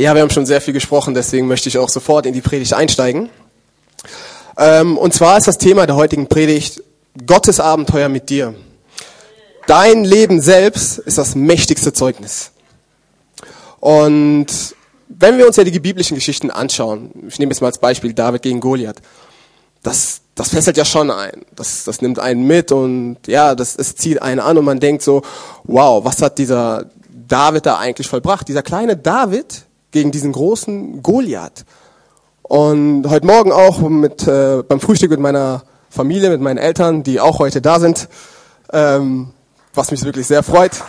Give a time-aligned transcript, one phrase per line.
[0.00, 2.72] Ja, wir haben schon sehr viel gesprochen, deswegen möchte ich auch sofort in die Predigt
[2.72, 3.28] einsteigen.
[4.56, 6.82] Ähm, und zwar ist das Thema der heutigen Predigt
[7.26, 8.54] Gottes Abenteuer mit dir.
[9.66, 12.52] Dein Leben selbst ist das mächtigste Zeugnis.
[13.78, 14.46] Und
[15.08, 18.40] wenn wir uns ja die biblischen Geschichten anschauen, ich nehme jetzt mal als Beispiel David
[18.40, 19.02] gegen Goliath,
[19.82, 21.44] das, das fesselt ja schon ein.
[21.54, 25.02] Das, das nimmt einen mit und ja, das, es zieht einen an und man denkt
[25.02, 25.20] so,
[25.64, 26.86] wow, was hat dieser
[27.28, 28.48] David da eigentlich vollbracht?
[28.48, 31.64] Dieser kleine David gegen diesen großen Goliath.
[32.42, 37.20] Und heute Morgen auch mit, äh, beim Frühstück mit meiner Familie, mit meinen Eltern, die
[37.20, 38.08] auch heute da sind,
[38.72, 39.30] ähm,
[39.74, 40.72] was mich wirklich sehr freut.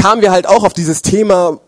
[0.00, 1.60] kamen wir halt auch auf dieses Thema,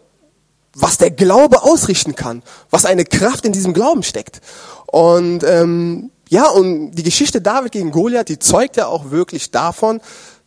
[0.74, 4.40] was der Glaube ausrichten kann, was eine Kraft in diesem Glauben steckt.
[4.86, 10.00] Und ähm, ja, und die Geschichte David gegen Goliath, die zeugt ja auch wirklich davon,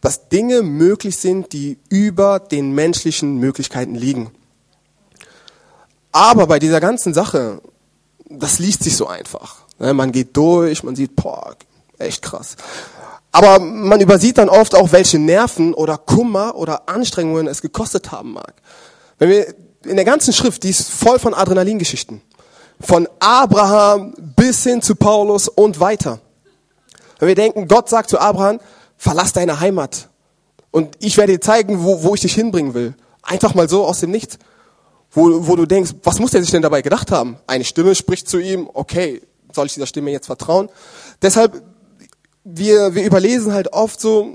[0.06, 4.30] dass Dinge möglich sind, die über den menschlichen Möglichkeiten liegen.
[6.12, 7.60] Aber bei dieser ganzen Sache,
[8.30, 9.64] das liest sich so einfach.
[9.80, 11.56] Ne, man geht durch, man sieht, boah,
[11.98, 12.56] echt krass.
[13.32, 18.34] Aber man übersieht dann oft auch, welche Nerven oder Kummer oder Anstrengungen es gekostet haben
[18.34, 18.54] mag.
[19.18, 22.22] Wenn wir in der ganzen Schrift, die ist voll von Adrenalingeschichten.
[22.80, 26.20] Von Abraham bis hin zu Paulus und weiter.
[27.18, 28.60] Wenn wir denken, Gott sagt zu Abraham,
[28.98, 30.10] verlass deine Heimat.
[30.72, 32.96] Und ich werde dir zeigen, wo, wo ich dich hinbringen will.
[33.22, 34.38] Einfach mal so aus dem Nichts.
[35.12, 37.38] Wo, wo du denkst, was muss der sich denn dabei gedacht haben?
[37.48, 39.22] Eine Stimme spricht zu ihm, okay,
[39.54, 40.70] soll ich dieser Stimme jetzt vertrauen?
[41.22, 41.64] Deshalb
[42.46, 44.32] wir, wir überlesen halt oft so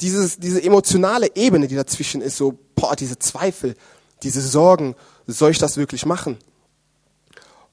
[0.00, 3.74] dieses, diese emotionale Ebene, die dazwischen ist, so, boah, diese Zweifel,
[4.22, 4.94] diese Sorgen,
[5.26, 6.36] soll ich das wirklich machen?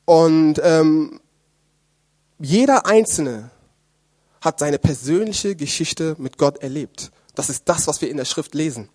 [0.05, 1.19] Und ähm,
[2.39, 3.51] jeder Einzelne
[4.41, 7.11] hat seine persönliche Geschichte mit Gott erlebt.
[7.35, 8.89] Das ist das, was wir in der Schrift lesen.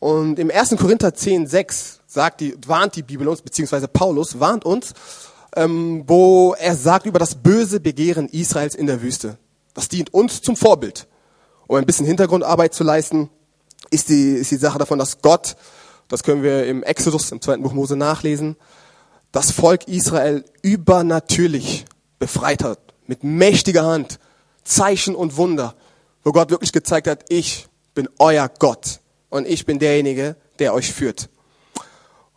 [0.00, 0.76] Und im 1.
[0.76, 4.92] Korinther 10, 6 sagt die, warnt die Bibel uns, beziehungsweise Paulus warnt uns,
[5.56, 9.38] ähm, wo er sagt über das böse Begehren Israels in der Wüste.
[9.72, 11.06] Das dient uns zum Vorbild.
[11.66, 13.30] Um ein bisschen Hintergrundarbeit zu leisten,
[13.90, 15.56] ist die, ist die Sache davon, dass Gott,
[16.08, 18.56] das können wir im Exodus, im zweiten Buch Mose nachlesen,
[19.32, 21.86] das Volk Israel übernatürlich
[22.18, 22.83] befreit hat.
[23.06, 24.18] Mit mächtiger Hand.
[24.64, 25.74] Zeichen und Wunder.
[26.22, 29.00] Wo Gott wirklich gezeigt hat, ich bin euer Gott.
[29.30, 31.28] Und ich bin derjenige, der euch führt.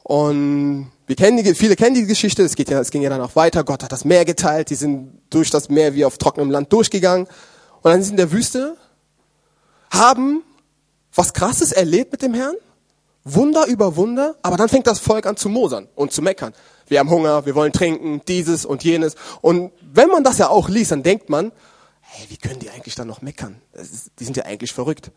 [0.03, 3.21] Und wir kennen die, viele kennen die Geschichte, es, geht ja, es ging ja dann
[3.21, 3.63] auch weiter.
[3.63, 7.27] Gott hat das Meer geteilt, die sind durch das Meer wie auf trockenem Land durchgegangen.
[7.81, 8.77] Und dann sind sie in der Wüste,
[9.91, 10.43] haben
[11.13, 12.55] was Krasses erlebt mit dem Herrn,
[13.23, 16.53] Wunder über Wunder, aber dann fängt das Volk an zu mosern und zu meckern.
[16.87, 19.15] Wir haben Hunger, wir wollen trinken, dieses und jenes.
[19.41, 21.51] Und wenn man das ja auch liest, dann denkt man,
[22.01, 23.61] hey, wie können die eigentlich dann noch meckern?
[23.73, 25.11] Ist, die sind ja eigentlich verrückt.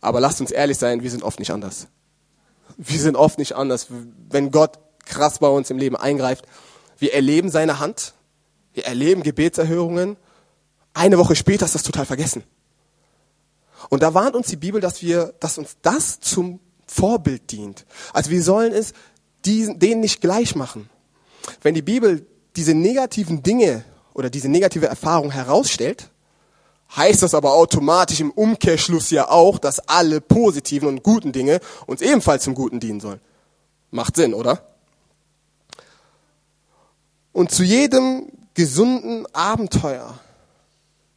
[0.00, 1.88] Aber lasst uns ehrlich sein, wir sind oft nicht anders.
[2.76, 3.88] Wir sind oft nicht anders.
[4.28, 6.44] Wenn Gott krass bei uns im Leben eingreift.
[6.98, 8.12] Wir erleben seine Hand,
[8.74, 10.16] wir erleben Gebetserhörungen.
[10.92, 12.42] Eine Woche später ist das total vergessen.
[13.88, 17.86] Und da warnt uns die Bibel, dass wir, dass uns das zum Vorbild dient.
[18.12, 18.92] Also wir sollen es
[19.46, 20.90] diesen, denen nicht gleich machen.
[21.62, 22.26] Wenn die Bibel
[22.56, 23.84] diese negativen Dinge
[24.14, 26.10] oder diese negative Erfahrung herausstellt,
[26.94, 32.00] heißt das aber automatisch im Umkehrschluss ja auch, dass alle positiven und guten Dinge uns
[32.00, 33.20] ebenfalls zum Guten dienen sollen.
[33.90, 34.66] Macht Sinn, oder?
[37.32, 40.18] Und zu jedem gesunden Abenteuer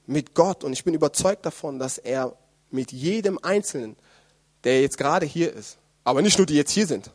[0.06, 2.36] mit Gott, und ich bin überzeugt davon, dass er
[2.72, 3.96] mit jedem Einzelnen,
[4.64, 7.12] der jetzt gerade hier ist, aber nicht nur die jetzt hier sind,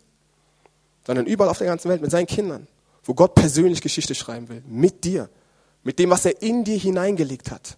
[1.07, 2.67] sondern überall auf der ganzen Welt mit seinen Kindern,
[3.03, 5.29] wo Gott persönlich Geschichte schreiben will, mit dir,
[5.83, 7.77] mit dem, was er in dir hineingelegt hat,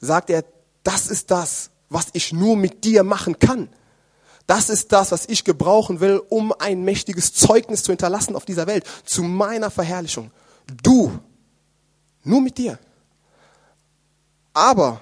[0.00, 0.44] sagt er,
[0.82, 3.68] das ist das, was ich nur mit dir machen kann.
[4.46, 8.66] Das ist das, was ich gebrauchen will, um ein mächtiges Zeugnis zu hinterlassen auf dieser
[8.66, 10.30] Welt, zu meiner Verherrlichung.
[10.82, 11.18] Du.
[12.24, 12.78] Nur mit dir.
[14.52, 15.00] Aber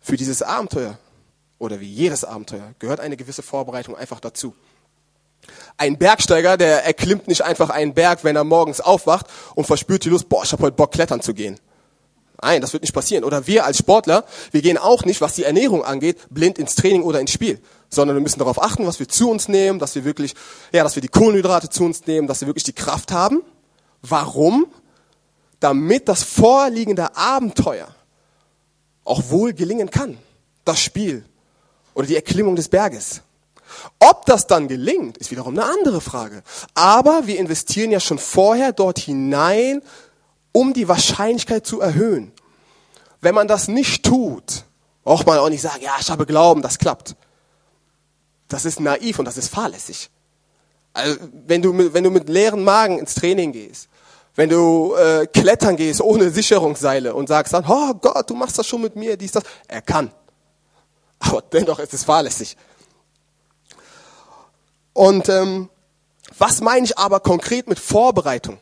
[0.00, 0.98] für dieses Abenteuer
[1.58, 4.54] oder wie jedes Abenteuer gehört eine gewisse Vorbereitung einfach dazu.
[5.76, 10.10] Ein Bergsteiger, der erklimmt nicht einfach einen Berg, wenn er morgens aufwacht und verspürt die
[10.10, 11.58] Lust, boah, ich habe heute Bock klettern zu gehen.
[12.40, 13.24] Nein, das wird nicht passieren.
[13.24, 17.02] Oder wir als Sportler, wir gehen auch nicht, was die Ernährung angeht, blind ins Training
[17.02, 20.04] oder ins Spiel, sondern wir müssen darauf achten, was wir zu uns nehmen, dass wir
[20.04, 20.34] wirklich,
[20.72, 23.42] ja, dass wir die Kohlenhydrate zu uns nehmen, dass wir wirklich die Kraft haben
[24.02, 24.66] Warum?
[25.60, 27.88] Damit das vorliegende Abenteuer
[29.04, 30.18] auch wohl gelingen kann.
[30.64, 31.24] Das Spiel
[31.94, 33.22] oder die Erklimmung des Berges.
[33.98, 36.42] Ob das dann gelingt, ist wiederum eine andere Frage.
[36.74, 39.82] Aber wir investieren ja schon vorher dort hinein,
[40.52, 42.32] um die Wahrscheinlichkeit zu erhöhen.
[43.20, 44.64] Wenn man das nicht tut,
[45.04, 47.16] braucht man auch nicht sagen, ja, ich habe Glauben, das klappt.
[48.48, 50.10] das ist naiv und das ist fahrlässig.
[50.94, 53.88] Also, wenn du mit, wenn du mit leeren Magen ins Training gehst,
[54.34, 58.66] wenn du äh, klettern gehst ohne Sicherungsseile und sagst dann, oh Gott, du machst das
[58.66, 59.42] schon mit mir, dies, das.
[59.66, 60.10] Er kann.
[61.18, 62.56] Aber dennoch ist es fahrlässig.
[64.98, 65.68] Und ähm,
[66.38, 68.58] was meine ich aber konkret mit Vorbereitung?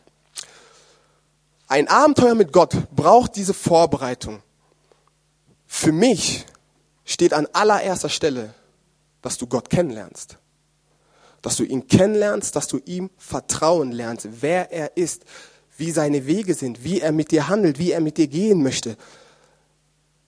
[1.67, 4.43] Ein Abenteuer mit Gott braucht diese Vorbereitung.
[5.67, 6.44] Für mich
[7.06, 8.53] steht an allererster Stelle,
[9.23, 10.37] dass du Gott kennenlernst.
[11.41, 15.25] Dass du ihn kennenlernst, dass du ihm vertrauen lernst, wer er ist,
[15.79, 18.99] wie seine Wege sind, wie er mit dir handelt, wie er mit dir gehen möchte.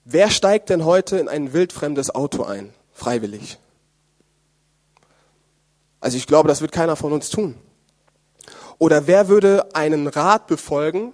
[0.07, 3.59] Wer steigt denn heute in ein wildfremdes Auto ein, freiwillig?
[6.01, 7.57] Also ich glaube, das wird keiner von uns tun.
[8.79, 11.13] Oder wer würde einen Rat befolgen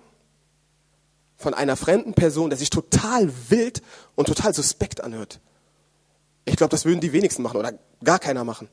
[1.37, 3.83] von einer fremden Person, der sich total wild
[4.15, 5.41] und total suspekt anhört?
[6.45, 7.73] Ich glaube, das würden die wenigsten machen oder
[8.03, 8.69] gar keiner machen.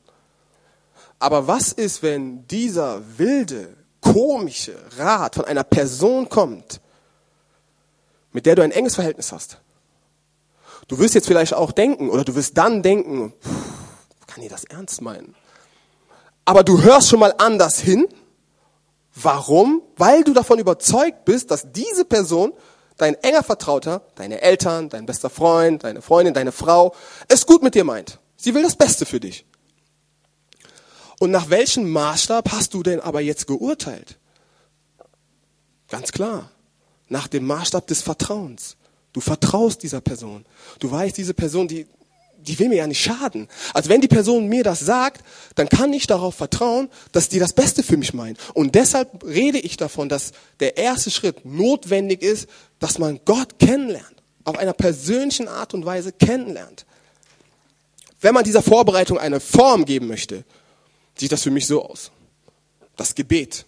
[1.20, 6.82] Aber was ist, wenn dieser wilde, komische Rat von einer Person kommt,
[8.34, 9.62] mit der du ein enges Verhältnis hast?
[10.88, 13.34] Du wirst jetzt vielleicht auch denken oder du wirst dann denken,
[14.28, 15.36] kann ich das ernst meinen?
[16.52, 18.10] Aber du hörst schon mal anders hin.
[19.16, 19.82] Warum?
[19.96, 22.52] Weil du davon überzeugt bist, dass diese Person,
[22.98, 26.94] dein enger Vertrauter, deine Eltern, dein bester Freund, deine Freundin, deine Frau,
[27.30, 28.20] es gut mit dir meint.
[28.36, 29.46] Sie will das Beste für dich.
[31.20, 34.20] Und nach welchem Maßstab hast du denn aber jetzt geurteilt?
[35.88, 36.52] Ganz klar.
[37.08, 38.76] Nach dem Maßstab des Vertrauens.
[39.14, 40.46] Du vertraust dieser Person.
[40.80, 41.88] Du weißt, diese Person, die,
[42.48, 43.48] die will mir ja nicht schaden.
[43.74, 45.24] Also wenn die Person mir das sagt,
[45.56, 48.38] dann kann ich darauf vertrauen, dass die das Beste für mich meint.
[48.54, 52.48] Und deshalb rede ich davon, dass der erste Schritt notwendig ist,
[52.80, 54.16] dass man Gott kennenlernt.
[54.44, 56.86] Auf einer persönlichen Art und Weise kennenlernt.
[58.20, 60.44] Wenn man dieser Vorbereitung eine Form geben möchte,
[61.16, 62.12] sieht das für mich so aus.
[62.96, 63.66] Das Gebet.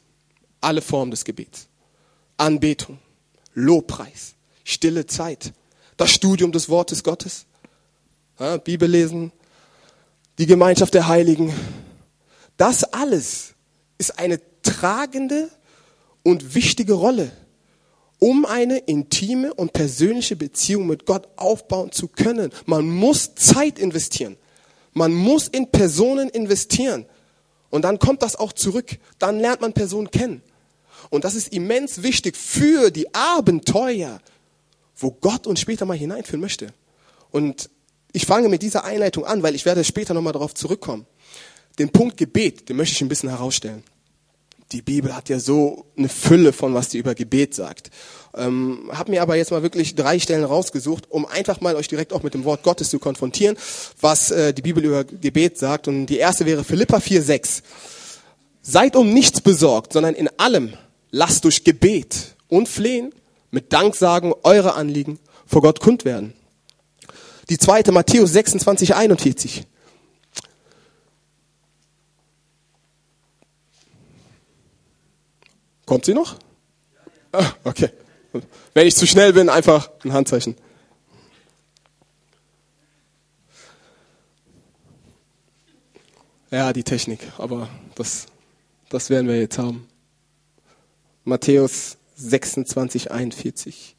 [0.61, 1.67] Alle Formen des Gebets.
[2.37, 2.99] Anbetung.
[3.53, 4.33] Lobpreis.
[4.63, 5.53] Stille Zeit.
[5.97, 7.45] Das Studium des Wortes Gottes
[8.39, 9.31] ja, Bibel lesen,
[10.37, 11.53] die Gemeinschaft der Heiligen.
[12.57, 13.53] Das alles
[13.97, 15.49] ist eine tragende
[16.23, 17.31] und wichtige Rolle,
[18.19, 22.51] um eine intime und persönliche Beziehung mit Gott aufbauen zu können.
[22.65, 24.37] Man muss Zeit investieren.
[24.93, 27.05] Man muss in Personen investieren.
[27.69, 28.97] Und dann kommt das auch zurück.
[29.19, 30.43] Dann lernt man Personen kennen.
[31.09, 34.21] Und das ist immens wichtig für die Abenteuer,
[34.95, 36.73] wo Gott uns später mal hineinführen möchte.
[37.31, 37.69] Und
[38.13, 41.05] ich fange mit dieser Einleitung an, weil ich werde später nochmal darauf zurückkommen.
[41.79, 43.83] Den Punkt Gebet, den möchte ich ein bisschen herausstellen.
[44.71, 47.89] Die Bibel hat ja so eine Fülle von, was die über Gebet sagt.
[48.35, 52.13] Ähm, habe mir aber jetzt mal wirklich drei Stellen rausgesucht, um einfach mal euch direkt
[52.13, 53.57] auch mit dem Wort Gottes zu konfrontieren,
[53.99, 55.87] was äh, die Bibel über Gebet sagt.
[55.87, 57.61] Und die erste wäre Philippa 4,6.
[58.61, 60.73] Seid um nichts besorgt, sondern in allem
[61.11, 63.13] lasst durch Gebet und Flehen
[63.51, 66.33] mit Danksagen eure Anliegen vor Gott kund werden.
[67.49, 69.67] Die zweite, Matthäus 26, 41.
[75.85, 76.39] Kommt sie noch?
[77.31, 77.89] Ah, okay.
[78.73, 80.55] Wenn ich zu schnell bin, einfach ein Handzeichen.
[86.49, 88.27] Ja, die Technik, aber das,
[88.89, 89.87] das werden wir jetzt haben.
[91.23, 93.95] Matthäus 26, 41.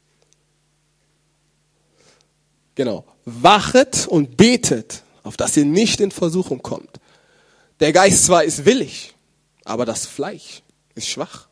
[2.75, 3.05] Genau.
[3.25, 6.99] Wachet und betet, auf dass ihr nicht in Versuchung kommt.
[7.79, 9.15] Der Geist zwar ist willig,
[9.63, 10.61] aber das Fleisch
[10.93, 11.47] ist schwach.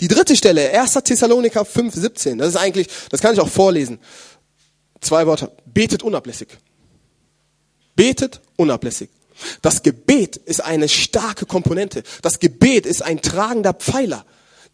[0.00, 0.94] Die dritte Stelle, 1.
[1.04, 2.38] Thessaloniker 5, 17.
[2.38, 3.98] Das ist eigentlich, das kann ich auch vorlesen.
[5.00, 5.52] Zwei Worte.
[5.66, 6.48] Betet unablässig.
[7.96, 9.10] Betet unablässig.
[9.62, 12.02] Das Gebet ist eine starke Komponente.
[12.22, 14.24] Das Gebet ist ein tragender Pfeiler.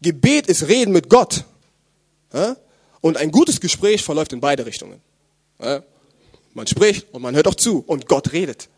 [0.01, 1.45] Gebet ist Reden mit Gott.
[3.01, 5.01] Und ein gutes Gespräch verläuft in beide Richtungen.
[5.59, 8.69] Man spricht und man hört auch zu und Gott redet.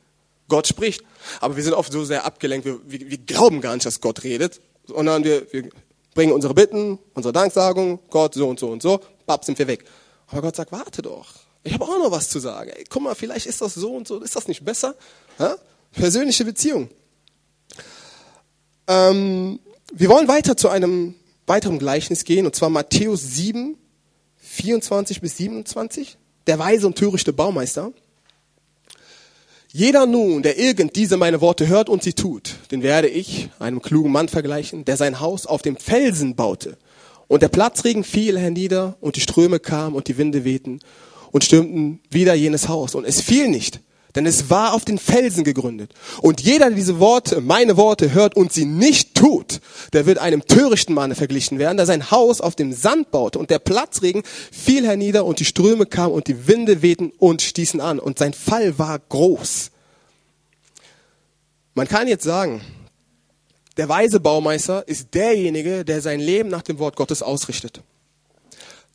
[0.47, 1.03] Gott spricht.
[1.41, 4.23] Aber wir sind oft so sehr abgelenkt, wir, wir, wir glauben gar nicht, dass Gott
[4.23, 5.69] redet, sondern wir, wir
[6.13, 9.85] bringen unsere Bitten, unsere Danksagung, Gott so und so und so, bap, sind wir weg.
[10.27, 11.27] Aber Gott sagt, warte doch,
[11.63, 12.71] ich habe auch noch was zu sagen.
[12.71, 14.95] Ey, guck mal, vielleicht ist das so und so, ist das nicht besser?
[15.39, 15.57] Ha?
[15.91, 16.89] Persönliche Beziehung.
[18.87, 19.59] Ähm,
[19.93, 21.15] wir wollen weiter zu einem
[21.45, 23.77] weiteren Gleichnis gehen, und zwar Matthäus 7,
[24.37, 26.17] 24 bis 27
[26.47, 27.91] der weise und törichte Baumeister.
[29.71, 33.81] Jeder nun, der irgend diese meine Worte hört und sie tut, den werde ich einem
[33.81, 36.77] klugen Mann vergleichen, der sein Haus auf dem Felsen baute.
[37.27, 40.79] Und der Platzregen fiel hernieder und die Ströme kamen und die Winde wehten
[41.31, 42.95] und stürmten wieder jenes Haus.
[42.95, 43.81] Und es fiel nicht,
[44.15, 45.93] Denn es war auf den Felsen gegründet.
[46.21, 49.59] Und jeder, der diese Worte, meine Worte hört und sie nicht tut,
[49.93, 53.49] der wird einem törichten Manne verglichen werden, der sein Haus auf dem Sand baute und
[53.49, 57.99] der Platzregen fiel hernieder und die Ströme kamen und die Winde wehten und stießen an
[57.99, 59.71] und sein Fall war groß.
[61.73, 62.61] Man kann jetzt sagen,
[63.77, 67.81] der weise Baumeister ist derjenige, der sein Leben nach dem Wort Gottes ausrichtet.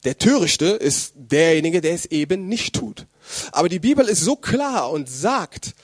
[0.04, 3.06] Der Törichte ist derjenige, der es eben nicht tut.
[3.52, 5.74] Aber die Bibel ist so klar und sagt,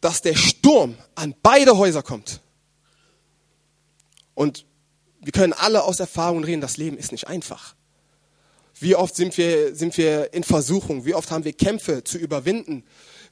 [0.00, 2.40] dass der Sturm an beide Häuser kommt.
[4.34, 4.66] Und
[5.20, 7.74] wir können alle aus Erfahrung reden, das Leben ist nicht einfach.
[8.80, 11.04] Wie oft sind wir, sind wir in Versuchung?
[11.04, 12.84] Wie oft haben wir Kämpfe zu überwinden?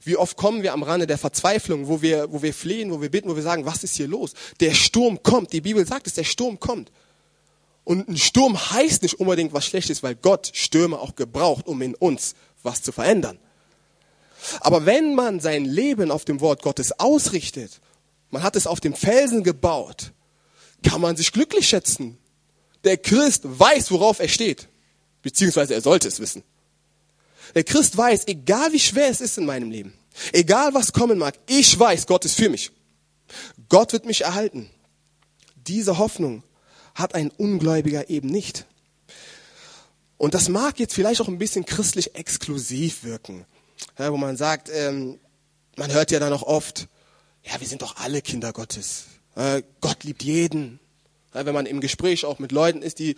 [0.03, 3.11] Wie oft kommen wir am Rande der Verzweiflung, wo wir, wo wir flehen, wo wir
[3.11, 4.33] bitten, wo wir sagen, was ist hier los?
[4.61, 5.51] Der Sturm kommt.
[5.51, 6.91] Die Bibel sagt es, der Sturm kommt.
[7.83, 11.95] Und ein Sturm heißt nicht unbedingt was Schlechtes, weil Gott Stürme auch gebraucht, um in
[11.95, 13.39] uns was zu verändern.
[14.59, 17.79] Aber wenn man sein Leben auf dem Wort Gottes ausrichtet,
[18.31, 20.13] man hat es auf dem Felsen gebaut,
[20.83, 22.17] kann man sich glücklich schätzen.
[22.83, 24.67] Der Christ weiß, worauf er steht,
[25.21, 26.43] beziehungsweise er sollte es wissen.
[27.53, 29.93] Der Christ weiß, egal wie schwer es ist in meinem Leben,
[30.31, 32.71] egal was kommen mag, ich weiß, Gott ist für mich.
[33.69, 34.69] Gott wird mich erhalten.
[35.55, 36.43] Diese Hoffnung
[36.95, 38.65] hat ein Ungläubiger eben nicht.
[40.21, 43.43] Und das mag jetzt vielleicht auch ein bisschen christlich exklusiv wirken,
[43.97, 45.19] ja, wo man sagt, ähm,
[45.77, 46.89] man hört ja dann auch oft,
[47.43, 49.05] ja, wir sind doch alle Kinder Gottes.
[49.33, 50.79] Äh, Gott liebt jeden.
[51.33, 53.15] Ja, wenn man im Gespräch auch mit Leuten ist, die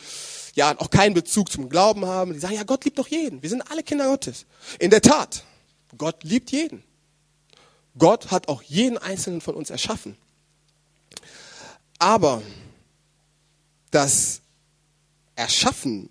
[0.55, 3.41] ja auch keinen Bezug zum Glauben haben, die sagen, ja, Gott liebt doch jeden.
[3.41, 4.45] Wir sind alle Kinder Gottes.
[4.79, 5.43] In der Tat,
[5.97, 6.85] Gott liebt jeden.
[7.97, 10.15] Gott hat auch jeden einzelnen von uns erschaffen.
[11.99, 12.41] Aber
[13.91, 14.39] das
[15.35, 16.09] Erschaffen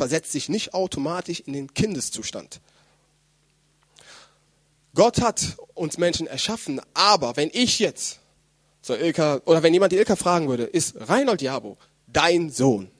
[0.00, 2.62] versetzt sich nicht automatisch in den Kindeszustand.
[4.94, 8.18] Gott hat uns Menschen erschaffen, aber wenn ich jetzt
[8.80, 11.76] zur Ilka, oder wenn jemand die Ilka fragen würde, ist Reinhold Jabo
[12.06, 12.90] dein Sohn?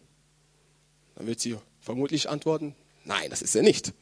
[1.14, 2.74] Dann wird sie vermutlich antworten,
[3.06, 3.94] nein, das ist er nicht.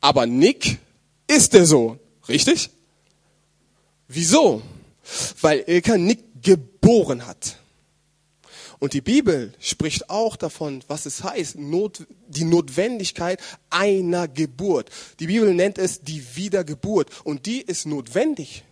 [0.00, 0.78] Aber Nick
[1.26, 2.70] ist der Sohn, richtig?
[4.08, 4.62] Wieso?
[5.42, 7.58] Weil Ilka Nick geboren hat.
[8.78, 13.40] Und die Bibel spricht auch davon, was es heißt, Not, die Notwendigkeit
[13.70, 14.90] einer Geburt.
[15.18, 17.08] Die Bibel nennt es die Wiedergeburt.
[17.24, 18.64] Und die ist notwendig,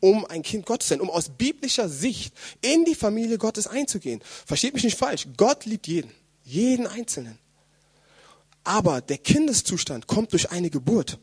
[0.00, 4.22] um ein Kind Gottes zu sein, um aus biblischer Sicht in die Familie Gottes einzugehen.
[4.46, 5.26] Versteht mich nicht falsch.
[5.36, 6.12] Gott liebt jeden.
[6.44, 7.38] Jeden Einzelnen.
[8.62, 11.18] Aber der Kindeszustand kommt durch eine Geburt.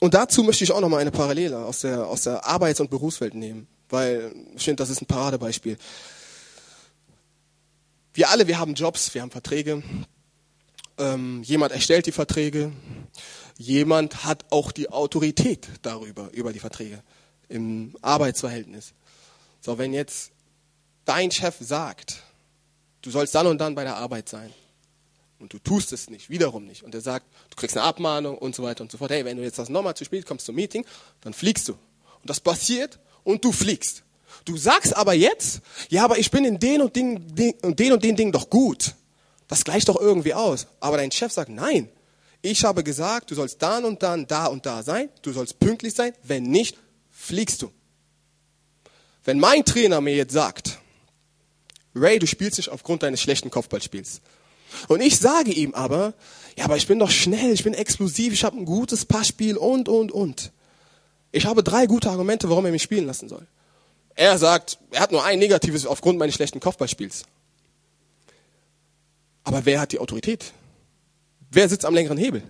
[0.00, 2.90] Und dazu möchte ich auch noch mal eine Parallele aus der, aus der Arbeits- und
[2.90, 5.78] Berufswelt nehmen weil ich finde, das ist ein Paradebeispiel.
[8.14, 9.82] Wir alle, wir haben Jobs, wir haben Verträge.
[10.98, 12.72] Ähm, jemand erstellt die Verträge.
[13.58, 17.02] Jemand hat auch die Autorität darüber, über die Verträge
[17.48, 18.92] im Arbeitsverhältnis.
[19.60, 20.32] So, wenn jetzt
[21.04, 22.22] dein Chef sagt,
[23.02, 24.52] du sollst dann und dann bei der Arbeit sein
[25.38, 28.54] und du tust es nicht, wiederum nicht, und er sagt, du kriegst eine Abmahnung und
[28.54, 30.54] so weiter und so fort, hey, wenn du jetzt das nochmal zu spät kommst zum
[30.54, 30.84] Meeting,
[31.20, 31.72] dann fliegst du.
[31.72, 34.04] Und das passiert und du fliegst.
[34.44, 37.92] Du sagst aber jetzt, ja, aber ich bin in den und den, den und den
[37.92, 38.94] und den Dingen doch gut.
[39.48, 40.68] Das gleicht doch irgendwie aus.
[40.80, 41.88] Aber dein Chef sagt, nein.
[42.42, 45.08] Ich habe gesagt, du sollst dann und dann da und da sein.
[45.22, 46.12] Du sollst pünktlich sein.
[46.22, 46.78] Wenn nicht,
[47.10, 47.72] fliegst du.
[49.24, 50.78] Wenn mein Trainer mir jetzt sagt,
[51.96, 54.20] Ray, du spielst nicht aufgrund deines schlechten Kopfballspiels.
[54.86, 56.14] Und ich sage ihm aber,
[56.56, 59.88] ja, aber ich bin doch schnell, ich bin explosiv, ich habe ein gutes Passspiel und,
[59.88, 60.52] und, und.
[61.36, 63.46] Ich habe drei gute Argumente, warum er mich spielen lassen soll.
[64.14, 67.24] Er sagt, er hat nur ein negatives aufgrund meines schlechten Kopfballspiels.
[69.44, 70.54] Aber wer hat die Autorität?
[71.50, 72.42] Wer sitzt am längeren Hebel?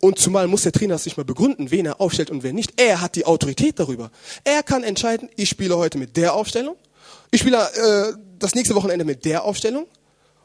[0.00, 2.80] Und zumal muss der Trainer sich mal begründen, wen er aufstellt und wer nicht.
[2.80, 4.10] Er hat die Autorität darüber.
[4.42, 6.74] Er kann entscheiden, ich spiele heute mit der Aufstellung,
[7.30, 9.86] ich spiele äh, das nächste Wochenende mit der Aufstellung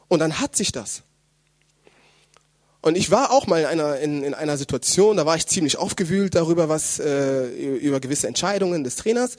[0.06, 1.02] und dann hat sich das.
[2.86, 5.76] Und ich war auch mal in einer, in, in einer Situation, da war ich ziemlich
[5.76, 9.36] aufgewühlt darüber, was äh, über gewisse Entscheidungen des Trainers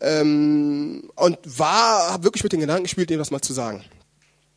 [0.00, 3.84] ähm, und war, habe wirklich mit den Gedanken gespielt, dem das mal zu sagen.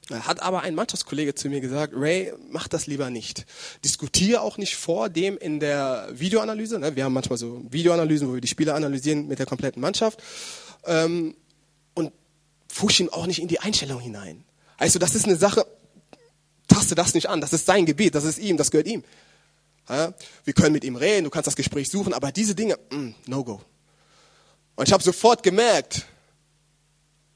[0.10, 3.46] Hat aber ein Mannschaftskollege zu mir gesagt, Ray, mach das lieber nicht.
[3.86, 6.80] Diskutiere auch nicht vor dem in der Videoanalyse.
[6.80, 6.96] Ne?
[6.96, 10.24] Wir haben manchmal so Videoanalysen, wo wir die Spieler analysieren mit der kompletten Mannschaft.
[10.88, 11.36] Ähm,
[11.94, 12.12] und
[12.68, 14.44] fusch ihn auch nicht in die Einstellung hinein.
[14.78, 15.68] Also das ist eine Sache,
[16.68, 17.42] taste das nicht an.
[17.42, 19.04] Das ist sein Gebiet, das ist ihm, das gehört ihm.
[19.90, 20.14] Ja?
[20.44, 23.44] Wir können mit ihm reden, du kannst das Gespräch suchen, aber diese Dinge, mm, no
[23.44, 23.62] go.
[24.76, 26.06] Und ich habe sofort gemerkt,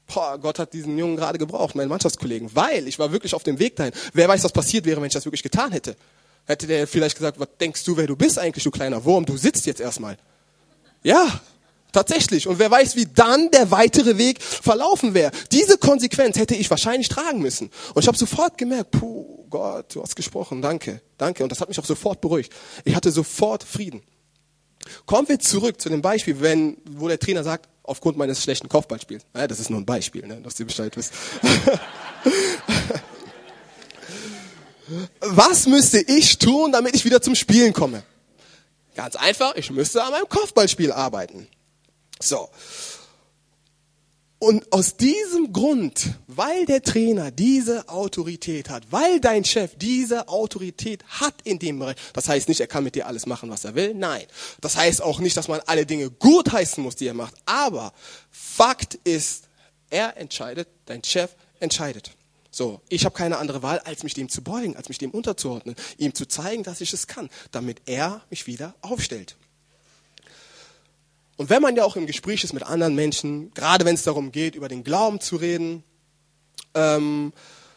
[0.06, 3.58] boah, Gott hat diesen Jungen gerade gebraucht, meinen Mannschaftskollegen, weil ich war wirklich auf dem
[3.58, 3.92] Weg dahin.
[4.12, 5.96] Wer weiß, was passiert wäre, wenn ich das wirklich getan hätte.
[6.44, 9.36] Hätte der vielleicht gesagt, was denkst du, wer du bist eigentlich, du kleiner Wurm, du
[9.36, 10.16] sitzt jetzt erstmal.
[11.02, 11.40] Ja,
[11.92, 12.48] tatsächlich.
[12.48, 15.30] Und wer weiß, wie dann der weitere Weg verlaufen wäre.
[15.52, 17.70] Diese Konsequenz hätte ich wahrscheinlich tragen müssen.
[17.94, 21.42] Und ich habe sofort gemerkt, puh, Gott, du hast gesprochen, danke, danke.
[21.42, 22.52] Und das hat mich auch sofort beruhigt.
[22.84, 24.02] Ich hatte sofort Frieden.
[25.06, 29.24] Kommen wir zurück zu dem Beispiel, wenn, wo der Trainer sagt, aufgrund meines schlechten Kopfballspiels.
[29.34, 31.12] Ja, das ist nur ein Beispiel, ne, dass ihr Bescheid wisst.
[35.20, 38.02] Was müsste ich tun, damit ich wieder zum Spielen komme?
[38.94, 41.48] Ganz einfach, ich müsste an meinem Kopfballspiel arbeiten.
[42.22, 42.48] So.
[44.38, 51.04] Und aus diesem Grund, weil der Trainer diese Autorität hat, weil dein Chef diese Autorität
[51.06, 53.76] hat in dem Bereich, das heißt nicht, er kann mit dir alles machen, was er
[53.76, 54.24] will, nein.
[54.60, 57.34] Das heißt auch nicht, dass man alle Dinge gut heißen muss, die er macht.
[57.46, 57.92] Aber
[58.32, 59.44] Fakt ist,
[59.90, 62.10] er entscheidet, dein Chef entscheidet.
[62.50, 65.76] So, ich habe keine andere Wahl, als mich dem zu beugen, als mich dem unterzuordnen,
[65.98, 69.36] ihm zu zeigen, dass ich es kann, damit er mich wieder aufstellt.
[71.36, 74.32] Und wenn man ja auch im Gespräch ist mit anderen Menschen, gerade wenn es darum
[74.32, 75.82] geht, über den Glauben zu reden,
[76.74, 77.32] ähm,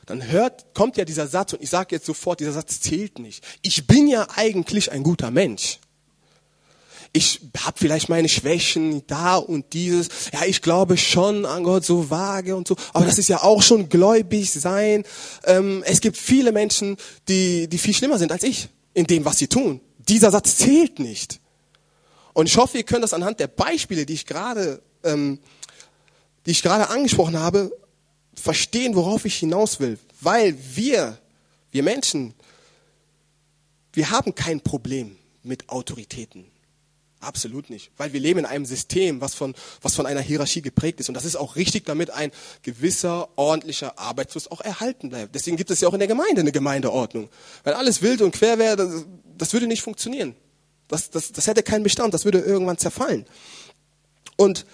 [0.05, 3.43] dann hört, kommt ja dieser Satz, und ich sage jetzt sofort, dieser Satz zählt nicht.
[3.61, 5.79] Ich bin ja eigentlich ein guter Mensch.
[7.11, 10.09] Ich habe vielleicht meine Schwächen da und dieses.
[10.33, 12.75] Ja, ich glaube schon an Gott, so vage und so.
[12.91, 15.05] Aber das ist ja auch schon gläubig sein.
[15.45, 16.97] Ähm, es gibt viele Menschen,
[17.29, 19.79] die, die viel schlimmer sind als ich in dem, was sie tun.
[20.09, 21.39] Dieser Satz zählt nicht.
[22.35, 25.39] Und ich hoffe, ihr könnt das anhand der Beispiele, die ich gerade, ähm,
[26.45, 27.71] die ich gerade angesprochen habe,
[28.35, 29.97] verstehen, worauf ich hinaus will.
[30.19, 31.17] Weil wir,
[31.71, 32.33] wir Menschen,
[33.93, 36.51] wir haben kein Problem mit Autoritäten.
[37.21, 37.91] Absolut nicht.
[37.95, 41.07] Weil wir leben in einem System, was von, was von einer Hierarchie geprägt ist.
[41.07, 42.31] Und das ist auch richtig, damit ein
[42.63, 45.33] gewisser, ordentlicher Arbeitsfluss auch erhalten bleibt.
[45.35, 47.29] Deswegen gibt es ja auch in der Gemeinde eine Gemeindeordnung.
[47.63, 49.05] Wenn alles wild und quer wäre, das,
[49.37, 50.35] das würde nicht funktionieren.
[50.87, 53.25] Das, das, das hätte keinen Bestand, das würde irgendwann zerfallen.
[54.37, 54.65] Und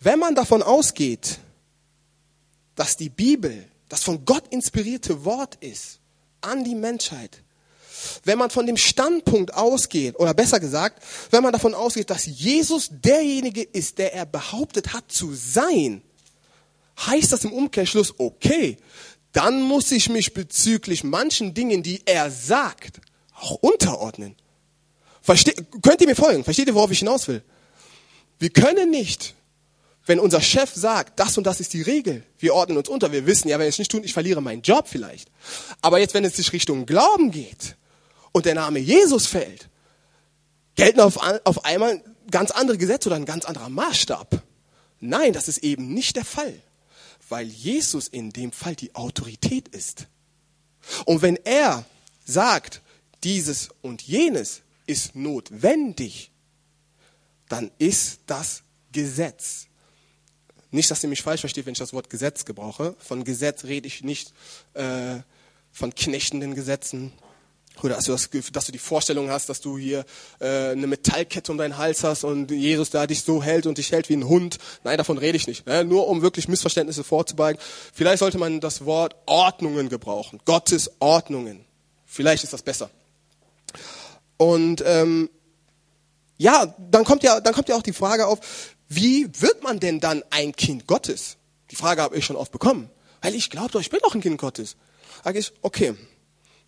[0.00, 1.38] wenn man davon ausgeht,
[2.74, 5.98] dass die Bibel das von Gott inspirierte Wort ist
[6.40, 7.42] an die Menschheit,
[8.24, 12.88] wenn man von dem Standpunkt ausgeht, oder besser gesagt, wenn man davon ausgeht, dass Jesus
[12.90, 16.02] derjenige ist, der er behauptet hat zu sein,
[16.98, 18.76] heißt das im Umkehrschluss, okay,
[19.32, 23.00] dann muss ich mich bezüglich manchen Dingen, die er sagt,
[23.34, 24.36] auch unterordnen.
[25.22, 26.44] Verste könnt ihr mir folgen?
[26.44, 27.42] Versteht ihr, worauf ich hinaus will?
[28.38, 29.34] Wir können nicht,
[30.04, 33.12] wenn unser Chef sagt, das und das ist die Regel, wir ordnen uns unter.
[33.12, 35.30] Wir wissen, ja, wenn ich es nicht tun, ich verliere meinen Job vielleicht.
[35.80, 37.76] Aber jetzt, wenn es sich Richtung Glauben geht
[38.32, 39.68] und der Name Jesus fällt,
[40.74, 44.42] gelten auf, auf einmal ganz andere Gesetze oder ein ganz anderer Maßstab.
[44.98, 46.54] Nein, das ist eben nicht der Fall,
[47.28, 50.06] weil Jesus in dem Fall die Autorität ist.
[51.04, 51.84] Und wenn er
[52.24, 52.82] sagt,
[53.22, 56.30] dieses und jenes, ist notwendig,
[57.48, 59.66] dann ist das Gesetz.
[60.70, 62.94] Nicht, dass ihr mich falsch versteht, wenn ich das Wort Gesetz gebrauche.
[62.98, 64.32] Von Gesetz rede ich nicht
[64.74, 65.16] äh,
[65.70, 67.12] von knechtenden Gesetzen.
[67.82, 70.04] Oder dass du, das, dass du die Vorstellung hast, dass du hier
[70.40, 73.92] äh, eine Metallkette um deinen Hals hast und Jesus da dich so hält und dich
[73.92, 74.58] hält wie ein Hund.
[74.84, 75.66] Nein, davon rede ich nicht.
[75.66, 75.84] Ne?
[75.84, 77.60] Nur um wirklich Missverständnisse vorzubeugen.
[77.92, 80.40] Vielleicht sollte man das Wort Ordnungen gebrauchen.
[80.44, 81.64] Gottes Ordnungen.
[82.06, 82.90] Vielleicht ist das besser.
[84.42, 85.30] Und ähm,
[86.36, 88.40] ja, dann kommt ja, dann kommt ja auch die Frage auf,
[88.88, 91.36] wie wird man denn dann ein Kind Gottes?
[91.70, 94.38] Die Frage habe ich schon oft bekommen, weil ich glaube ich bin doch ein Kind
[94.38, 94.74] Gottes.
[95.22, 95.94] Sag ich, okay,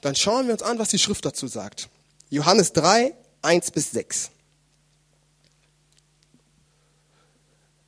[0.03, 1.89] dann schauen wir uns an, was die Schrift dazu sagt.
[2.31, 4.31] Johannes 3, 1 bis 6.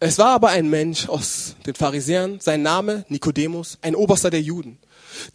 [0.01, 4.81] Es war aber ein Mensch aus den Pharisäern, sein Name Nikodemus, ein Oberster der Juden.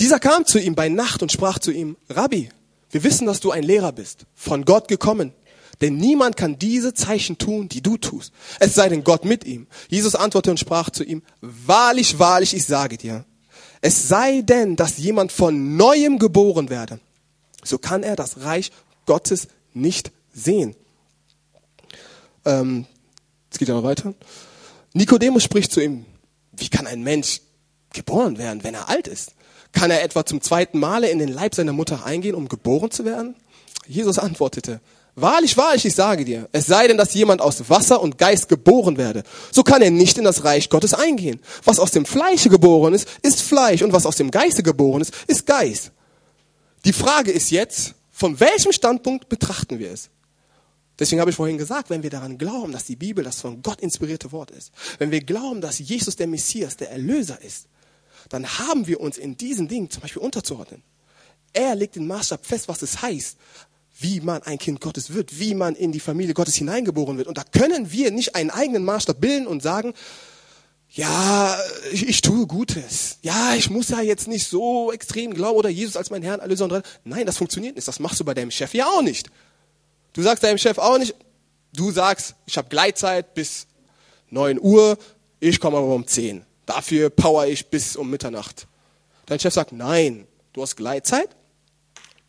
[0.02, 2.50] Dieser kam zu ihm bei Nacht und sprach zu ihm, Rabbi,
[2.92, 5.34] wir wissen, dass du ein Lehrer bist, von Gott gekommen.
[5.82, 8.32] Denn niemand kann diese Zeichen tun, die du tust.
[8.60, 9.68] Es sei denn Gott mit ihm.
[9.90, 13.26] Jesus antwortete und sprach zu ihm, wahrlich, wahrlich, ich sage dir,
[13.82, 17.00] es sei denn, dass jemand von neuem geboren werde,
[17.64, 18.72] so kann er das Reich
[19.08, 20.76] Gottes nicht sehen.
[22.46, 22.86] Ähm,
[23.52, 24.14] es geht aber weiter.
[24.94, 26.06] Nikodemus spricht zu ihm,
[26.52, 27.42] wie kann ein Mensch
[27.92, 29.34] geboren werden, wenn er alt ist?
[29.72, 33.06] Kann er etwa zum zweiten Male in den Leib seiner Mutter eingehen, um geboren zu
[33.06, 33.36] werden?
[33.88, 34.82] Jesus antwortete,
[35.16, 38.98] Wahrlich, wahrlich, ich sage dir, es sei denn, dass jemand aus Wasser und Geist geboren
[38.98, 41.42] werde, so kann er nicht in das Reich Gottes eingehen.
[41.66, 45.14] Was aus dem Fleische geboren ist, ist Fleisch und was aus dem Geiste geboren ist,
[45.28, 45.92] ist Geist.
[46.86, 50.10] Die Frage ist jetzt, von welchem Standpunkt betrachten wir es?
[50.98, 53.82] Deswegen habe ich vorhin gesagt, wenn wir daran glauben, dass die Bibel das von Gott
[53.82, 57.68] inspirierte Wort ist, wenn wir glauben, dass Jesus der Messias, der Erlöser ist,
[58.30, 60.84] dann haben wir uns in diesen Dingen zum Beispiel unterzuordnen.
[61.54, 63.38] Er legt den Maßstab fest, was es heißt,
[64.00, 67.28] wie man ein Kind Gottes wird, wie man in die Familie Gottes hineingeboren wird.
[67.28, 69.94] Und da können wir nicht einen eigenen Maßstab bilden und sagen,
[70.94, 71.58] ja,
[71.92, 73.18] ich, ich tue Gutes.
[73.22, 76.66] Ja, ich muss ja jetzt nicht so extrem glauben oder Jesus als mein Herrn, Erlöser
[76.66, 76.90] und Retter.
[77.06, 77.88] Nein, das funktioniert nicht.
[77.88, 79.30] Das machst du bei deinem Chef ja auch nicht.
[80.14, 81.16] Du sagst deinem Chef auch nicht,
[81.74, 83.68] du sagst, ich habe Gleitzeit bis
[84.30, 84.98] 9 Uhr,
[85.40, 86.46] ich komme aber um 10.
[86.72, 88.66] Dafür power ich bis um Mitternacht.
[89.26, 91.36] Dein Chef sagt, nein, du hast Gleitzeit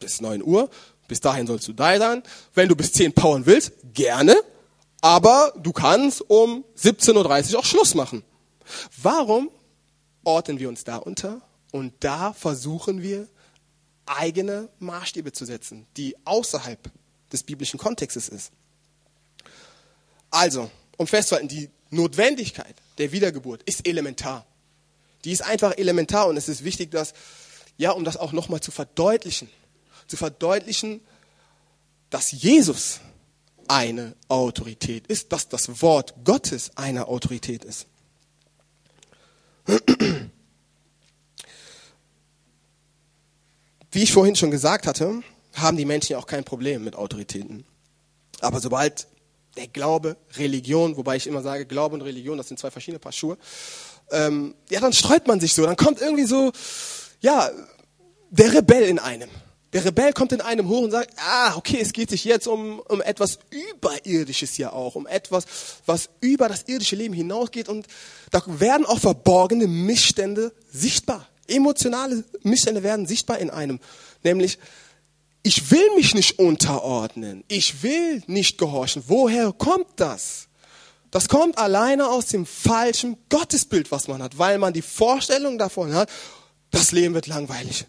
[0.00, 0.68] bis 9 Uhr,
[1.06, 2.24] bis dahin sollst du da sein.
[2.52, 4.34] Wenn du bis 10 powern willst, gerne,
[5.00, 8.24] aber du kannst um 17.30 Uhr auch Schluss machen.
[9.00, 9.48] Warum
[10.24, 13.28] ordnen wir uns da unter und da versuchen wir
[14.06, 16.90] eigene Maßstäbe zu setzen, die außerhalb
[17.30, 18.50] des biblischen Kontextes ist?
[20.32, 24.46] Also, um festzuhalten, die Notwendigkeit der Wiedergeburt ist elementar.
[25.24, 27.14] Die ist einfach elementar und es ist wichtig, dass,
[27.76, 29.48] ja, um das auch nochmal zu verdeutlichen,
[30.08, 31.00] zu verdeutlichen,
[32.10, 33.00] dass Jesus
[33.68, 37.86] eine Autorität ist, dass das Wort Gottes eine Autorität ist.
[43.90, 45.22] Wie ich vorhin schon gesagt hatte,
[45.54, 47.64] haben die Menschen ja auch kein Problem mit Autoritäten.
[48.40, 49.06] Aber sobald
[49.56, 53.12] der Glaube, Religion, wobei ich immer sage, Glaube und Religion, das sind zwei verschiedene Paar
[53.12, 53.36] Schuhe,
[54.10, 56.52] ähm, ja, dann streut man sich so, dann kommt irgendwie so,
[57.20, 57.50] ja,
[58.30, 59.28] der Rebell in einem.
[59.72, 62.80] Der Rebell kommt in einem hoch und sagt, ah, okay, es geht sich jetzt um,
[62.80, 65.44] um etwas Überirdisches ja auch, um etwas,
[65.86, 67.86] was über das irdische Leben hinausgeht und
[68.30, 71.26] da werden auch verborgene Missstände sichtbar.
[71.48, 73.80] Emotionale Missstände werden sichtbar in einem.
[74.22, 74.58] Nämlich,
[75.42, 77.44] ich will mich nicht unterordnen.
[77.48, 79.02] Ich will nicht gehorchen.
[79.08, 80.48] Woher kommt das?
[81.10, 85.94] Das kommt alleine aus dem falschen Gottesbild, was man hat, weil man die Vorstellung davon
[85.94, 86.08] hat,
[86.70, 87.86] das Leben wird langweilig.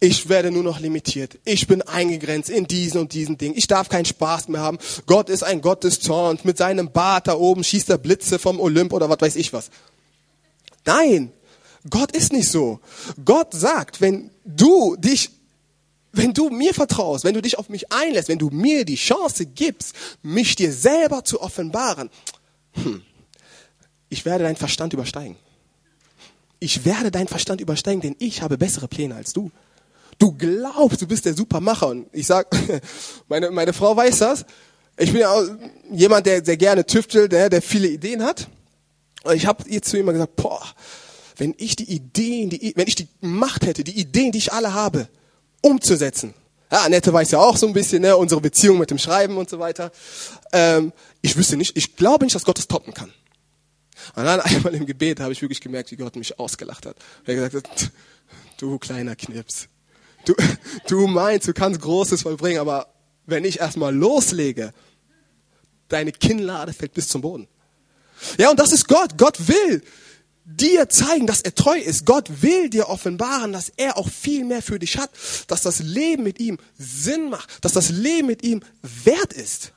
[0.00, 1.38] Ich werde nur noch limitiert.
[1.44, 3.56] Ich bin eingegrenzt in diesen und diesen Dingen.
[3.56, 4.78] Ich darf keinen Spaß mehr haben.
[5.06, 6.44] Gott ist ein Gott des Zorns.
[6.44, 9.70] Mit seinem Bart da oben schießt er Blitze vom Olymp oder was weiß ich was.
[10.84, 11.32] Nein,
[11.88, 12.80] Gott ist nicht so.
[13.24, 15.30] Gott sagt, wenn du dich,
[16.16, 19.46] wenn du mir vertraust, wenn du dich auf mich einlässt, wenn du mir die Chance
[19.46, 22.10] gibst, mich dir selber zu offenbaren,
[22.72, 23.02] hm,
[24.08, 25.36] ich werde deinen Verstand übersteigen.
[26.58, 29.50] Ich werde deinen Verstand übersteigen, denn ich habe bessere Pläne als du.
[30.18, 31.88] Du glaubst, du bist der Supermacher.
[31.88, 32.48] Und ich sag,
[33.28, 34.46] meine, meine Frau weiß das.
[34.96, 35.44] Ich bin ja auch
[35.92, 38.48] jemand, der, der gerne tüftelt, der, der viele Ideen hat.
[39.24, 40.62] Und ich habe ihr zu ihm gesagt, boah,
[41.36, 44.72] wenn ich die Ideen, die, wenn ich die Macht hätte, die Ideen, die ich alle
[44.72, 45.08] habe,
[45.66, 46.34] umzusetzen.
[46.70, 49.48] Ja, Annette weiß ja auch so ein bisschen, ne, unsere Beziehung mit dem Schreiben und
[49.48, 49.92] so weiter.
[50.52, 53.12] Ähm, ich wüsste nicht, ich glaube nicht, dass Gott es toppen kann.
[54.14, 56.96] Und dann einmal im Gebet habe ich wirklich gemerkt, wie Gott mich ausgelacht hat.
[57.24, 57.90] Er hat gesagt,
[58.58, 59.68] du kleiner Knips,
[60.26, 60.34] Du,
[60.88, 62.88] du meinst, du kannst Großes vollbringen, aber
[63.26, 64.72] wenn ich erstmal loslege,
[65.88, 67.46] deine Kinnlade fällt bis zum Boden.
[68.36, 69.16] Ja, und das ist Gott.
[69.16, 69.82] Gott will
[70.46, 72.06] dir zeigen, dass er treu ist.
[72.06, 75.10] Gott will dir offenbaren, dass er auch viel mehr für dich hat,
[75.48, 78.62] dass das Leben mit ihm Sinn macht, dass das Leben mit ihm
[79.04, 79.72] wert ist.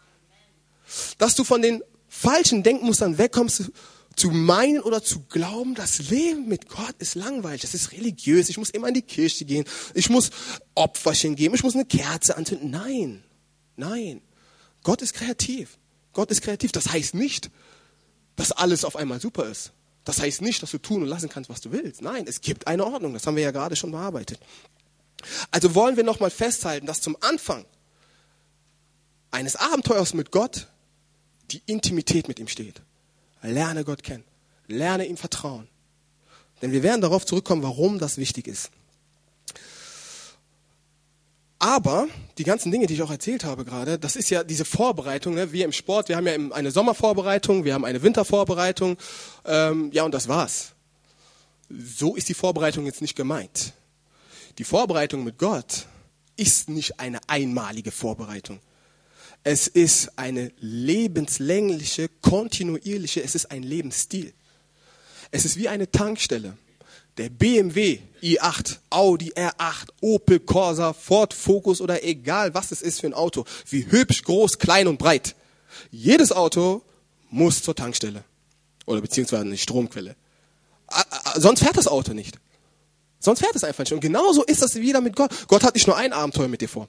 [1.17, 3.71] Dass du von den falschen Denkmustern wegkommst,
[4.15, 8.57] zu meinen oder zu glauben, das Leben mit Gott ist langweilig, das ist religiös, ich
[8.57, 10.29] muss immer in die Kirche gehen, ich muss
[10.75, 12.69] Opferchen geben, ich muss eine Kerze anzünden.
[12.69, 13.23] Nein,
[13.77, 14.21] nein.
[14.83, 15.77] Gott ist kreativ.
[16.11, 16.71] Gott ist kreativ.
[16.73, 17.49] Das heißt nicht,
[18.35, 19.71] dass alles auf einmal super ist.
[20.05, 22.01] Das heißt nicht, dass du tun und lassen kannst, was du willst.
[22.01, 23.13] Nein, es gibt eine Ordnung.
[23.13, 24.39] Das haben wir ja gerade schon bearbeitet.
[25.51, 27.65] Also wollen wir nochmal festhalten, dass zum Anfang
[29.31, 30.67] eines Abenteuers mit Gott
[31.51, 32.81] die Intimität mit ihm steht.
[33.41, 34.23] Lerne Gott kennen.
[34.67, 35.67] Lerne ihm vertrauen.
[36.61, 38.71] Denn wir werden darauf zurückkommen, warum das wichtig ist.
[41.59, 45.33] Aber die ganzen Dinge, die ich auch erzählt habe gerade, das ist ja diese Vorbereitung,
[45.33, 45.51] ne?
[45.51, 46.07] wie im Sport.
[46.07, 48.97] Wir haben ja eine Sommervorbereitung, wir haben eine Wintervorbereitung.
[49.45, 50.71] Ähm, ja, und das war's.
[51.69, 53.73] So ist die Vorbereitung jetzt nicht gemeint.
[54.57, 55.85] Die Vorbereitung mit Gott
[56.37, 58.61] ist nicht eine einmalige Vorbereitung.
[59.43, 64.33] Es ist eine lebenslängliche, kontinuierliche, es ist ein Lebensstil.
[65.31, 66.57] Es ist wie eine Tankstelle.
[67.19, 73.07] Der BMW i8, Audi R8, Opel Corsa, Ford Focus oder egal was es ist für
[73.07, 75.35] ein Auto, wie hübsch, groß, klein und breit.
[75.91, 76.81] Jedes Auto
[77.29, 78.23] muss zur Tankstelle
[78.85, 80.15] oder beziehungsweise eine Stromquelle.
[81.35, 82.39] Sonst fährt das Auto nicht.
[83.19, 83.91] Sonst fährt es einfach nicht.
[83.91, 85.31] Und genauso ist das wieder mit Gott.
[85.49, 86.87] Gott hat nicht nur ein Abenteuer mit dir vor.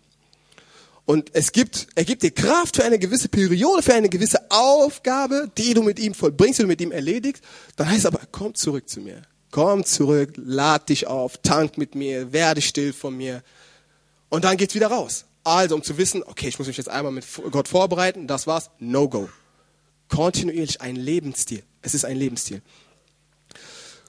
[1.07, 5.51] Und es gibt, er gibt dir Kraft für eine gewisse Periode, für eine gewisse Aufgabe,
[5.59, 7.43] die du mit ihm vollbringst, die du mit ihm erledigst.
[7.75, 9.23] Dann heißt es aber, komm zurück zu mir.
[9.51, 13.43] Komm zurück, lad dich auf, tank mit mir, werde still von mir.
[14.29, 15.25] Und dann geht's wieder raus.
[15.43, 18.71] Also, um zu wissen, okay, ich muss mich jetzt einmal mit Gott vorbereiten, das war's,
[18.79, 19.29] no go.
[20.09, 21.63] Kontinuierlich ein Lebensstil.
[21.83, 22.63] Es ist ein Lebensstil.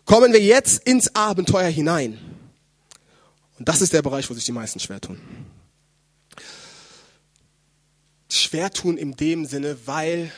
[0.05, 2.19] Kommen wir jetzt ins Abenteuer hinein.
[3.57, 5.19] Und das ist der Bereich, wo sich die meisten schwer tun.
[8.29, 10.31] Schwer tun in dem Sinne, weil,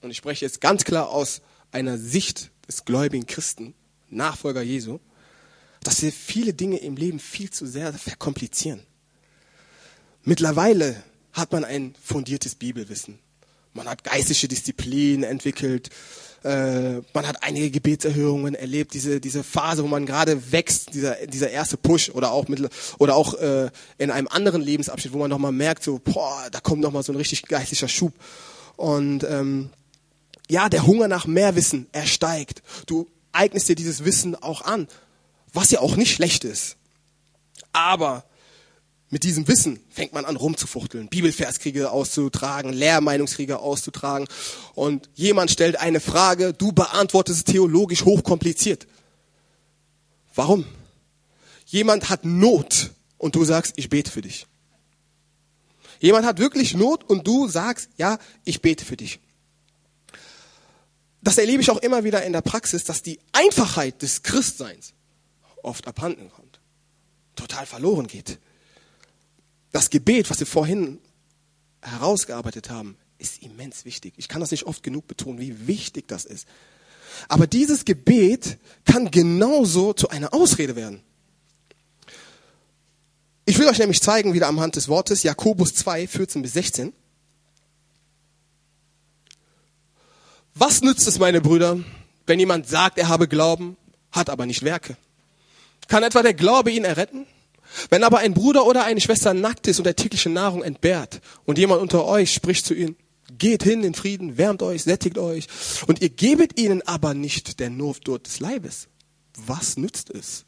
[0.00, 3.74] und ich spreche jetzt ganz klar aus einer Sicht des gläubigen Christen,
[4.14, 4.98] Nachfolger Jesu,
[5.82, 8.80] dass wir viele Dinge im Leben viel zu sehr verkomplizieren.
[10.22, 13.18] Mittlerweile hat man ein fundiertes Bibelwissen.
[13.74, 15.90] Man hat geistige Disziplinen entwickelt.
[16.44, 18.94] Äh, man hat einige Gebetserhörungen erlebt.
[18.94, 23.16] Diese, diese Phase, wo man gerade wächst, dieser, dieser erste Push oder auch, mit, oder
[23.16, 27.02] auch äh, in einem anderen Lebensabschnitt, wo man nochmal merkt, so, boah, da kommt nochmal
[27.02, 28.14] so ein richtig geistlicher Schub.
[28.76, 29.70] Und ähm,
[30.48, 32.62] ja, der Hunger nach mehr Wissen, er steigt.
[32.86, 34.88] Du eignest dir dieses Wissen auch an,
[35.52, 36.76] was ja auch nicht schlecht ist.
[37.72, 38.24] Aber
[39.10, 44.26] mit diesem Wissen fängt man an rumzufuchteln, Bibelverskriege auszutragen, Lehrmeinungskriege auszutragen
[44.74, 48.88] und jemand stellt eine Frage, du beantwortest es theologisch hochkompliziert.
[50.34, 50.64] Warum?
[51.66, 54.46] Jemand hat Not und du sagst, ich bete für dich.
[56.00, 59.20] Jemand hat wirklich Not und du sagst, ja, ich bete für dich.
[61.24, 64.92] Das erlebe ich auch immer wieder in der Praxis, dass die Einfachheit des Christseins
[65.62, 66.60] oft abhanden kommt,
[67.34, 68.38] total verloren geht.
[69.72, 70.98] Das Gebet, was wir vorhin
[71.80, 74.12] herausgearbeitet haben, ist immens wichtig.
[74.18, 76.46] Ich kann das nicht oft genug betonen, wie wichtig das ist.
[77.28, 81.02] Aber dieses Gebet kann genauso zu einer Ausrede werden.
[83.46, 86.92] Ich will euch nämlich zeigen, wieder am Hand des Wortes, Jakobus 2, 14 bis 16.
[90.56, 91.80] Was nützt es, meine Brüder,
[92.26, 93.76] wenn jemand sagt, er habe Glauben,
[94.12, 94.96] hat aber nicht Werke?
[95.88, 97.26] Kann etwa der Glaube ihn erretten?
[97.90, 101.58] Wenn aber ein Bruder oder eine Schwester nackt ist und der tägliche Nahrung entbehrt und
[101.58, 102.94] jemand unter euch spricht zu ihnen,
[103.36, 105.48] geht hin in Frieden, wärmt euch, sättigt euch
[105.88, 108.86] und ihr gebet ihnen aber nicht der Notdurft des Leibes,
[109.34, 110.44] was nützt es?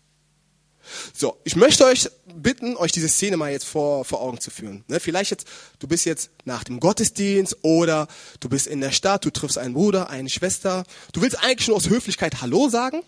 [1.14, 4.84] So, ich möchte euch bitten, euch diese Szene mal jetzt vor, vor Augen zu führen.
[4.88, 5.46] Ne, vielleicht jetzt,
[5.78, 8.08] du bist jetzt nach dem Gottesdienst oder
[8.40, 10.84] du bist in der Stadt, du triffst einen Bruder, eine Schwester.
[11.12, 13.02] Du willst eigentlich nur aus Höflichkeit Hallo sagen,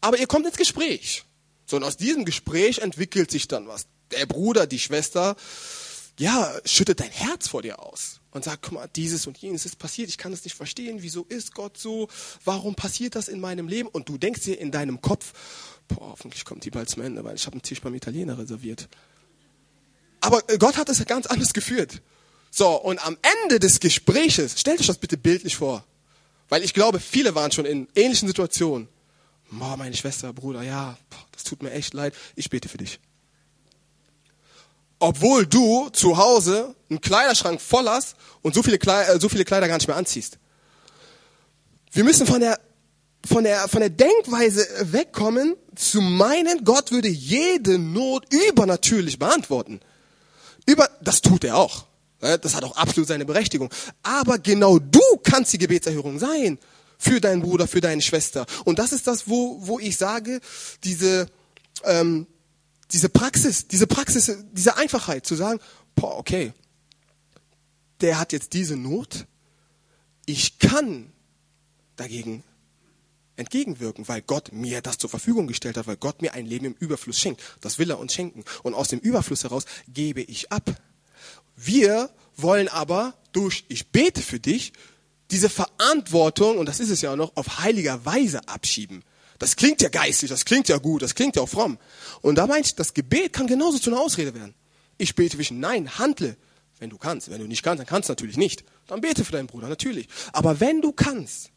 [0.00, 1.24] aber ihr kommt ins Gespräch.
[1.66, 3.86] So, und aus diesem Gespräch entwickelt sich dann was.
[4.10, 5.36] Der Bruder, die Schwester,
[6.18, 9.78] ja, schüttet dein Herz vor dir aus und sagt, guck mal, dieses und jenes ist
[9.78, 12.08] passiert, ich kann es nicht verstehen, wieso ist Gott so,
[12.44, 13.88] warum passiert das in meinem Leben?
[13.88, 15.32] Und du denkst dir in deinem Kopf,
[15.94, 18.88] boah, hoffentlich kommt die bald zum Ende, weil ich habe einen Tisch beim Italiener reserviert.
[20.20, 22.02] Aber Gott hat es ganz anders geführt.
[22.50, 25.84] So, und am Ende des Gespräches, stellt euch das bitte bildlich vor,
[26.48, 28.88] weil ich glaube, viele waren schon in ähnlichen Situationen.
[29.52, 30.96] Oh, meine Schwester, Bruder, ja,
[31.32, 33.00] das tut mir echt leid, ich bete für dich.
[34.98, 39.44] Obwohl du zu Hause einen Kleiderschrank voll hast und so viele, Kleider, äh, so viele
[39.44, 40.38] Kleider gar nicht mehr anziehst.
[41.92, 42.60] Wir müssen von der,
[43.24, 49.80] von der, von der Denkweise wegkommen, zu meinen, Gott würde jede Not übernatürlich beantworten.
[50.66, 51.86] Über, das tut er auch.
[52.20, 53.70] Das hat auch absolut seine Berechtigung.
[54.02, 56.58] Aber genau du kannst die Gebetserhörung sein
[56.98, 58.44] für deinen Bruder, für deine Schwester.
[58.64, 60.40] Und das ist das, wo, wo ich sage,
[60.84, 61.28] diese,
[61.84, 62.26] ähm,
[62.92, 65.60] diese Praxis, diese Praxis, diese Einfachheit zu sagen,
[65.94, 66.52] boah, okay,
[68.02, 69.26] der hat jetzt diese Not,
[70.26, 71.10] ich kann
[71.96, 72.44] dagegen
[73.40, 76.76] entgegenwirken, weil Gott mir das zur Verfügung gestellt hat, weil Gott mir ein Leben im
[76.78, 77.42] Überfluss schenkt.
[77.60, 78.44] Das will er uns schenken.
[78.62, 80.70] Und aus dem Überfluss heraus gebe ich ab.
[81.56, 84.72] Wir wollen aber durch, ich bete für dich,
[85.30, 89.04] diese Verantwortung, und das ist es ja auch noch, auf heiliger Weise abschieben.
[89.38, 91.78] Das klingt ja geistlich, das klingt ja gut, das klingt ja auch fromm.
[92.20, 94.54] Und da meint, das Gebet kann genauso zu einer Ausrede werden.
[94.98, 96.36] Ich bete für dich, nein, handle,
[96.78, 97.30] wenn du kannst.
[97.30, 98.64] Wenn du nicht kannst, dann kannst du natürlich nicht.
[98.86, 100.08] Dann bete für deinen Bruder, natürlich.
[100.32, 101.50] Aber wenn du kannst,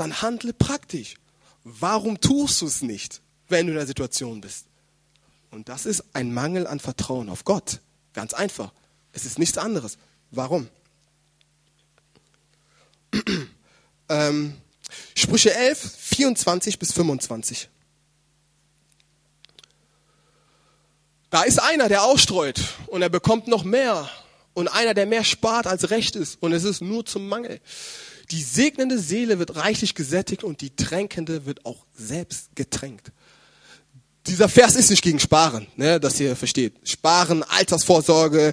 [0.00, 1.14] dann handle praktisch.
[1.62, 4.64] Warum tust du es nicht, wenn du in der Situation bist?
[5.50, 7.80] Und das ist ein Mangel an Vertrauen auf Gott.
[8.14, 8.72] Ganz einfach.
[9.12, 9.98] Es ist nichts anderes.
[10.30, 10.68] Warum?
[14.08, 14.56] ähm,
[15.14, 17.68] Sprüche 11, 24 bis 25.
[21.28, 24.08] Da ist einer, der ausstreut und er bekommt noch mehr.
[24.52, 26.42] Und einer, der mehr spart als recht ist.
[26.42, 27.60] Und es ist nur zum Mangel.
[28.30, 33.12] Die segnende Seele wird reichlich gesättigt und die tränkende wird auch selbst getränkt.
[34.26, 36.74] Dieser Vers ist nicht gegen Sparen, ne, dass ihr versteht.
[36.88, 38.52] Sparen, Altersvorsorge,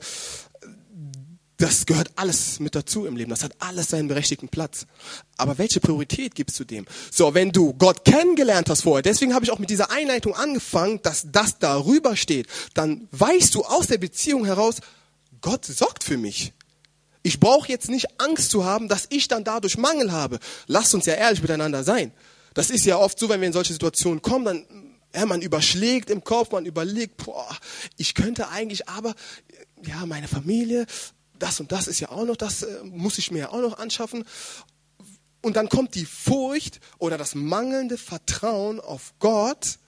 [1.58, 3.32] das gehört alles mit dazu im Leben.
[3.32, 4.86] Das hat alles seinen berechtigten Platz.
[5.38, 6.86] Aber welche Priorität gibst du dem?
[7.12, 11.02] So, wenn du Gott kennengelernt hast vorher, deswegen habe ich auch mit dieser Einleitung angefangen,
[11.02, 14.78] dass das darüber steht, dann weißt du aus der Beziehung heraus,
[15.42, 16.54] Gott sorgt für mich.
[17.28, 20.40] Ich brauche jetzt nicht Angst zu haben, dass ich dann dadurch Mangel habe.
[20.68, 22.14] Lasst uns ja ehrlich miteinander sein.
[22.54, 24.66] Das ist ja oft so, wenn wir in solche Situationen kommen, dann
[25.14, 27.54] ja, man überschlägt im Kopf, man überlegt, boah,
[27.98, 29.14] ich könnte eigentlich, aber
[29.86, 30.86] ja, meine Familie,
[31.38, 33.78] das und das ist ja auch noch, das äh, muss ich mir ja auch noch
[33.78, 34.24] anschaffen.
[35.42, 39.80] Und dann kommt die Furcht oder das mangelnde Vertrauen auf Gott,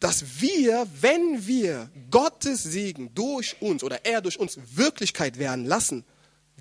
[0.00, 6.04] dass wir, wenn wir Gottes Segen durch uns oder er durch uns Wirklichkeit werden lassen,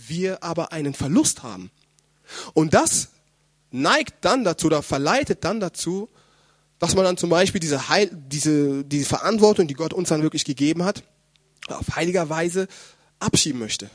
[0.07, 1.71] wir aber einen Verlust haben.
[2.53, 3.09] Und das
[3.71, 6.09] neigt dann dazu oder verleitet dann dazu,
[6.79, 10.45] dass man dann zum Beispiel diese, Heil, diese, diese Verantwortung, die Gott uns dann wirklich
[10.45, 11.03] gegeben hat,
[11.67, 12.67] auf heiliger Weise
[13.19, 13.89] abschieben möchte.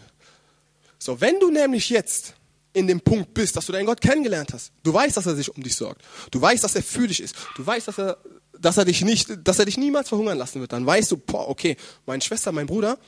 [0.99, 2.35] So, wenn du nämlich jetzt
[2.73, 5.55] in dem Punkt bist, dass du deinen Gott kennengelernt hast, du weißt, dass er sich
[5.55, 8.19] um dich sorgt, du weißt, dass er für dich ist, du weißt, dass er,
[8.59, 11.49] dass er dich nicht, dass er dich niemals verhungern lassen wird, dann weißt du, boah,
[11.49, 12.99] okay, meine Schwester, mein Bruder,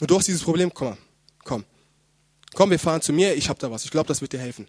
[0.00, 0.96] du hast dieses Problem, komm
[1.46, 1.64] komm,
[2.56, 4.66] komm, wir fahren zu mir, ich hab da was, ich glaube, das wird dir helfen.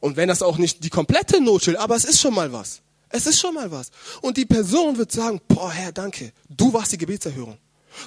[0.00, 2.80] Und wenn das auch nicht die komplette Not aber es ist schon mal was.
[3.08, 3.90] Es ist schon mal was.
[4.22, 7.58] Und die Person wird sagen, boah, Herr, danke, du warst die Gebetserhörung.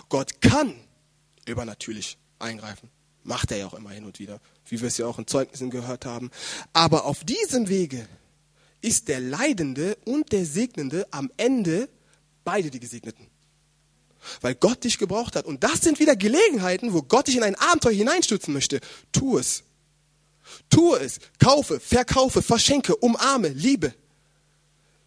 [0.07, 0.73] Gott kann
[1.45, 2.89] übernatürlich eingreifen.
[3.23, 5.69] Macht er ja auch immer hin und wieder, wie wir es ja auch in Zeugnissen
[5.69, 6.31] gehört haben.
[6.73, 8.07] Aber auf diesem Wege
[8.81, 11.89] ist der Leidende und der Segnende am Ende
[12.45, 13.27] beide die Gesegneten.
[14.41, 15.45] Weil Gott dich gebraucht hat.
[15.45, 18.79] Und das sind wieder Gelegenheiten, wo Gott dich in ein Abenteuer hineinstürzen möchte.
[19.11, 19.63] Tu es.
[20.69, 21.19] Tu es.
[21.39, 23.93] Kaufe, verkaufe, verschenke, umarme, liebe.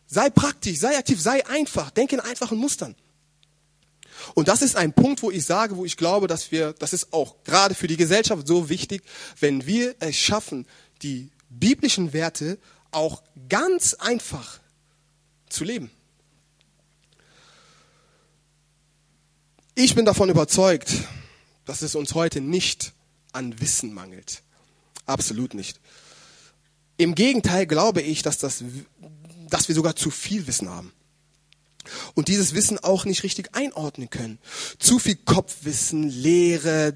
[0.06, 1.90] Sei praktisch, sei aktiv, sei einfach.
[1.90, 2.94] Denke in einfachen Mustern.
[4.34, 7.12] Und das ist ein Punkt, wo ich sage, wo ich glaube, dass wir, das ist
[7.12, 9.02] auch gerade für die Gesellschaft so wichtig,
[9.40, 10.66] wenn wir es schaffen,
[11.02, 12.58] die biblischen Werte
[12.90, 14.60] auch ganz einfach
[15.48, 15.90] zu leben.
[19.74, 20.92] Ich bin davon überzeugt,
[21.64, 22.92] dass es uns heute nicht
[23.32, 24.42] an Wissen mangelt.
[25.06, 25.80] Absolut nicht.
[26.98, 28.62] Im Gegenteil glaube ich, dass, das,
[29.48, 30.92] dass wir sogar zu viel Wissen haben
[32.14, 34.38] und dieses Wissen auch nicht richtig einordnen können.
[34.78, 36.94] Zu viel Kopfwissen, Lehre,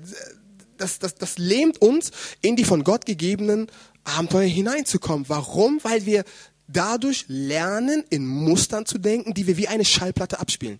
[0.76, 2.10] das, das, das lähmt uns,
[2.42, 3.68] in die von Gott gegebenen
[4.04, 5.30] Abenteuer hineinzukommen.
[5.30, 5.80] Warum?
[5.82, 6.24] Weil wir
[6.68, 10.78] dadurch lernen, in Mustern zu denken, die wir wie eine Schallplatte abspielen.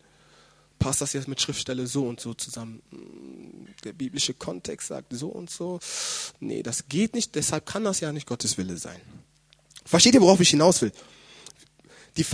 [0.79, 2.83] Passt das jetzt mit Schriftstelle so und so zusammen?
[3.85, 5.81] Der biblische Kontext sagt so und so.
[6.41, 9.01] Nee, das geht nicht, deshalb kann das ja nicht Gottes Wille sein.
[9.85, 10.93] Versteht ihr, worauf ich hinaus will?
[12.17, 12.25] Die,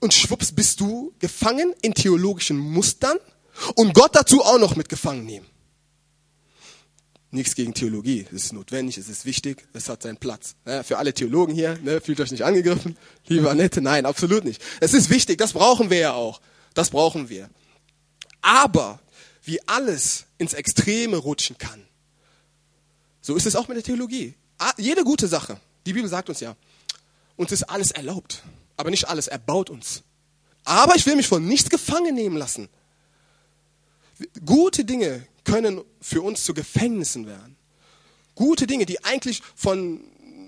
[0.00, 3.18] und schwupps bist du gefangen in theologischen Mustern
[3.74, 5.46] und Gott dazu auch noch mit gefangen nehmen.
[7.30, 10.54] Nichts gegen Theologie, es ist notwendig, es ist wichtig, es hat seinen Platz.
[10.84, 14.62] Für alle Theologen hier, ne, fühlt euch nicht angegriffen, liebe Annette, nein, absolut nicht.
[14.80, 16.40] Es ist wichtig, das brauchen wir ja auch,
[16.76, 17.50] das brauchen wir.
[18.40, 19.00] Aber
[19.42, 21.82] wie alles ins Extreme rutschen kann,
[23.20, 24.34] so ist es auch mit der Theologie.
[24.78, 26.54] Jede gute Sache, die Bibel sagt uns ja,
[27.34, 28.44] uns ist alles erlaubt
[28.76, 29.28] aber nicht alles.
[29.28, 30.02] Er baut uns.
[30.64, 32.68] Aber ich will mich von nichts gefangen nehmen lassen.
[34.44, 37.56] Gute Dinge können für uns zu Gefängnissen werden.
[38.34, 40.00] Gute Dinge, die eigentlich von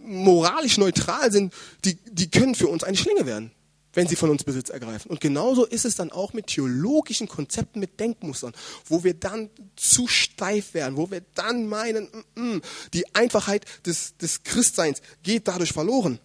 [0.04, 1.52] moralisch neutral sind,
[1.84, 3.52] die, die können für uns eine Schlinge werden,
[3.94, 5.10] wenn sie von uns Besitz ergreifen.
[5.10, 8.52] Und genauso ist es dann auch mit theologischen Konzepten, mit Denkmustern,
[8.86, 14.16] wo wir dann zu steif werden, wo wir dann meinen, mm, mm, die Einfachheit des,
[14.16, 16.18] des Christseins geht dadurch verloren.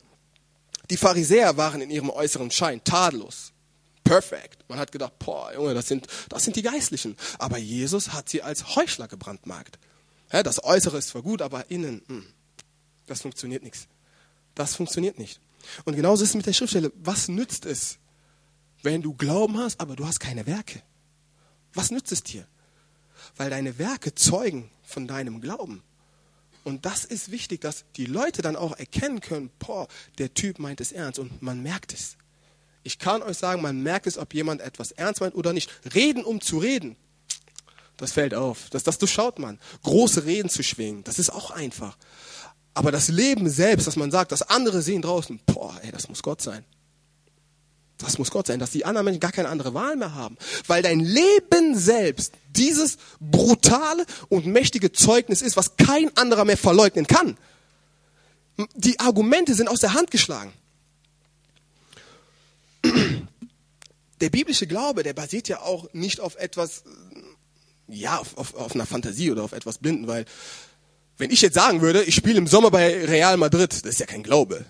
[0.89, 3.53] Die Pharisäer waren in ihrem äußeren Schein tadellos.
[4.03, 4.65] Perfekt.
[4.67, 7.15] Man hat gedacht, boah, Junge, das sind, das sind die Geistlichen.
[7.39, 9.79] Aber Jesus hat sie als Heuchler gebrandmarkt.
[10.31, 12.25] Ja, das Äußere ist zwar gut, aber innen, mh, hm,
[13.07, 13.87] das funktioniert nichts.
[14.55, 15.39] Das funktioniert nicht.
[15.85, 16.91] Und genauso ist es mit der Schriftstelle.
[16.95, 17.97] Was nützt es,
[18.81, 20.81] wenn du Glauben hast, aber du hast keine Werke?
[21.73, 22.47] Was nützt es dir?
[23.37, 25.81] Weil deine Werke zeugen von deinem Glauben.
[26.63, 30.79] Und das ist wichtig, dass die Leute dann auch erkennen können, boah, der Typ meint
[30.81, 32.15] es ernst und man merkt es.
[32.83, 35.69] Ich kann euch sagen, man merkt es, ob jemand etwas ernst meint oder nicht.
[35.93, 36.95] Reden, um zu reden,
[37.97, 38.69] das fällt auf.
[38.69, 39.59] Das, das durchschaut man.
[39.83, 41.97] Große Reden zu schwingen, das ist auch einfach.
[42.73, 45.39] Aber das Leben selbst, dass man sagt, das andere sehen draußen,
[45.73, 46.63] boah, ey, das muss Gott sein.
[47.97, 50.37] Das muss Gott sein, dass die anderen Menschen gar keine andere Wahl mehr haben.
[50.67, 57.07] Weil dein Leben selbst dieses brutale und mächtige Zeugnis ist, was kein anderer mehr verleugnen
[57.07, 57.37] kann.
[58.75, 60.53] Die Argumente sind aus der Hand geschlagen.
[64.19, 66.83] Der biblische Glaube, der basiert ja auch nicht auf etwas,
[67.87, 70.25] ja, auf, auf, auf einer Fantasie oder auf etwas blinden, weil
[71.17, 74.05] wenn ich jetzt sagen würde, ich spiele im Sommer bei Real Madrid, das ist ja
[74.05, 74.65] kein Glaube.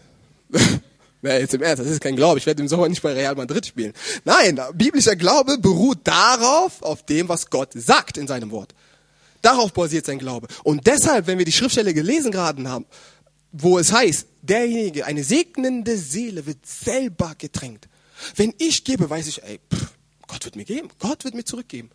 [1.24, 2.38] Ja, jetzt im Ernst, das ist kein Glaube.
[2.38, 3.94] Ich werde im Sommer nicht bei Real Madrid spielen.
[4.26, 8.76] Nein, biblischer Glaube beruht darauf, auf dem, was Gott sagt in seinem Wort.
[9.42, 10.48] Darauf basiert sein Glaube.
[10.64, 12.86] Und deshalb, wenn wir die Schriftstelle gelesen gerade haben,
[13.54, 17.88] wo es heißt, derjenige, eine segnende Seele wird selber getränkt.
[18.36, 19.94] Wenn ich gebe, weiß ich, ey, pff,
[20.28, 20.90] Gott wird mir geben.
[21.00, 21.90] Gott wird mir zurückgeben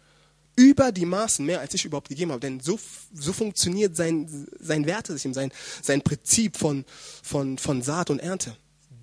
[0.56, 2.40] über die Maßen mehr, als ich überhaupt gegeben habe.
[2.40, 2.80] Denn so,
[3.14, 5.52] so funktioniert sein, sein Wertesystem, sein,
[5.82, 6.84] sein Prinzip von,
[7.22, 8.56] von, von Saat und Ernte.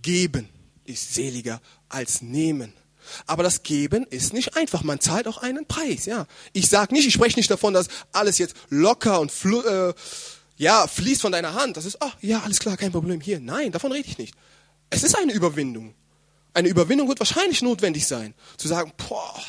[0.05, 0.49] Geben
[0.83, 2.73] ist seliger als nehmen.
[3.25, 4.83] Aber das Geben ist nicht einfach.
[4.83, 6.05] Man zahlt auch einen Preis.
[6.05, 9.93] Ja, ich sage nicht, ich spreche nicht davon, dass alles jetzt locker und äh,
[10.57, 11.75] ja fließt von deiner Hand.
[11.77, 13.39] Das ist, ach ja, alles klar, kein Problem hier.
[13.39, 14.35] Nein, davon rede ich nicht.
[14.91, 15.95] Es ist eine Überwindung.
[16.53, 19.41] Eine Überwindung wird wahrscheinlich notwendig sein, zu sagen, boah,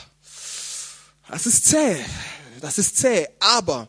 [1.28, 1.98] das ist zäh.
[2.62, 3.28] Das ist zäh.
[3.40, 3.88] Aber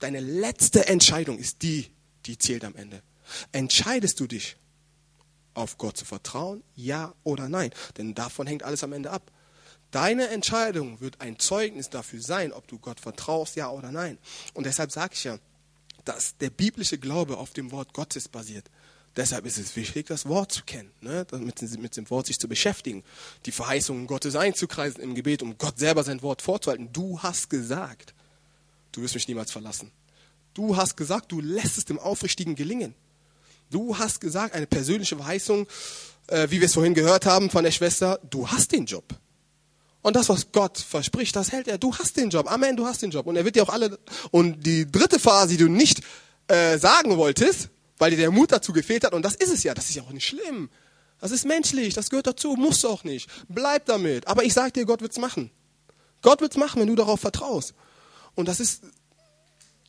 [0.00, 1.90] deine letzte Entscheidung ist die,
[2.26, 3.02] die zählt am Ende.
[3.52, 4.58] Entscheidest du dich,
[5.58, 7.70] auf Gott zu vertrauen, ja oder nein?
[7.96, 9.30] Denn davon hängt alles am Ende ab.
[9.90, 14.18] Deine Entscheidung wird ein Zeugnis dafür sein, ob du Gott vertraust, ja oder nein.
[14.54, 15.38] Und deshalb sage ich ja,
[16.04, 18.70] dass der biblische Glaube auf dem Wort Gottes basiert.
[19.16, 21.26] Deshalb ist es wichtig, das Wort zu kennen, ne?
[21.32, 23.02] mit, mit dem Wort sich zu beschäftigen,
[23.46, 26.92] die Verheißungen Gottes einzukreisen im Gebet, um Gott selber sein Wort vorzuhalten.
[26.92, 28.14] Du hast gesagt,
[28.92, 29.90] du wirst mich niemals verlassen.
[30.54, 32.94] Du hast gesagt, du lässt es dem Aufrichtigen gelingen.
[33.70, 35.66] Du hast gesagt, eine persönliche Verheißung,
[36.28, 39.04] äh, wie wir es vorhin gehört haben von der Schwester, du hast den Job.
[40.00, 41.76] Und das, was Gott verspricht, das hält er.
[41.76, 42.50] Du hast den Job.
[42.50, 43.26] Amen, du hast den Job.
[43.26, 43.98] Und er wird dir auch alle.
[44.30, 46.02] Und die dritte Phase, die du nicht
[46.46, 49.12] äh, sagen wolltest, weil dir der Mut dazu gefehlt hat.
[49.12, 49.74] Und das ist es ja.
[49.74, 50.70] Das ist ja auch nicht schlimm.
[51.20, 51.94] Das ist menschlich.
[51.94, 52.54] Das gehört dazu.
[52.54, 53.28] Musst du auch nicht.
[53.48, 54.28] Bleib damit.
[54.28, 55.50] Aber ich sag dir, Gott wird's machen.
[56.22, 57.74] Gott wird's machen, wenn du darauf vertraust.
[58.34, 58.82] Und das ist,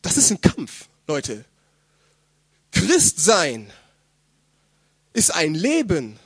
[0.02, 1.46] das ist ein Kampf, Leute.
[2.72, 3.72] Christ sein
[5.14, 6.18] ist ein Leben,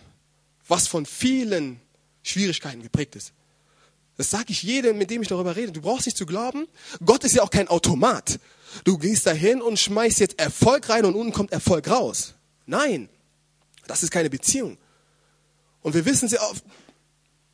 [0.68, 1.80] was von vielen
[2.24, 3.34] Schwierigkeiten geprägt ist.
[4.18, 5.72] Das sage ich jedem, mit dem ich darüber rede.
[5.72, 6.68] Du brauchst nicht zu glauben.
[7.04, 8.39] Gott ist ja auch kein Automat.
[8.84, 12.36] Du gehst dahin und schmeißt jetzt Erfolg rein und unten kommt Erfolg raus.
[12.66, 13.10] Nein,
[13.88, 14.78] das ist keine Beziehung.
[15.82, 16.56] Und wir wissen sie auch,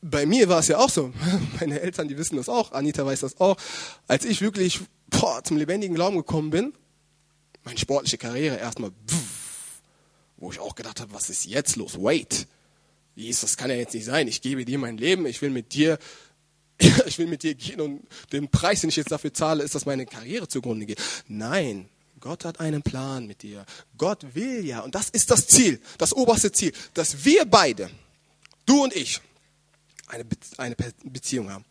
[0.01, 1.13] bei mir war es ja auch so.
[1.59, 2.71] Meine Eltern, die wissen das auch.
[2.71, 3.57] Anita weiß das auch.
[4.07, 4.79] Als ich wirklich
[5.09, 6.73] boah, zum lebendigen Glauben gekommen bin,
[7.63, 8.91] meine sportliche Karriere erstmal,
[10.37, 12.01] wo ich auch gedacht habe, was ist jetzt los?
[12.01, 12.47] Wait.
[13.15, 14.27] Jesus, das kann ja jetzt nicht sein.
[14.27, 15.25] Ich gebe dir mein Leben.
[15.25, 15.99] Ich will mit dir
[17.05, 19.85] ich will mit dir gehen und den Preis, den ich jetzt dafür zahle, ist, dass
[19.85, 21.01] meine Karriere zugrunde geht.
[21.27, 21.89] Nein,
[22.19, 23.65] Gott hat einen Plan mit dir.
[23.97, 27.89] Gott will ja, und das ist das Ziel, das oberste Ziel, dass wir beide,
[28.65, 29.21] du und ich,
[30.07, 31.65] eine, Be eine Beziehung haben.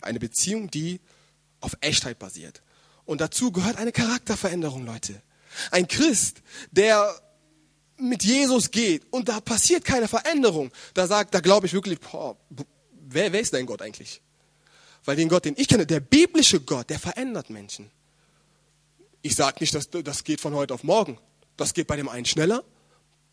[0.00, 1.00] Eine Beziehung, die
[1.60, 2.62] auf Echtheit basiert.
[3.04, 5.20] Und dazu gehört eine Charakterveränderung, Leute.
[5.70, 7.14] Ein Christ, der
[7.96, 12.36] mit Jesus geht und da passiert keine Veränderung, da sagt, da glaube ich wirklich, boah,
[13.08, 14.20] wer, wer ist dein Gott eigentlich?
[15.04, 17.90] Weil den Gott, den ich kenne, der biblische Gott, der verändert Menschen.
[19.22, 21.18] Ich sage nicht, dass das geht von heute auf morgen.
[21.56, 22.64] Das geht bei dem einen schneller,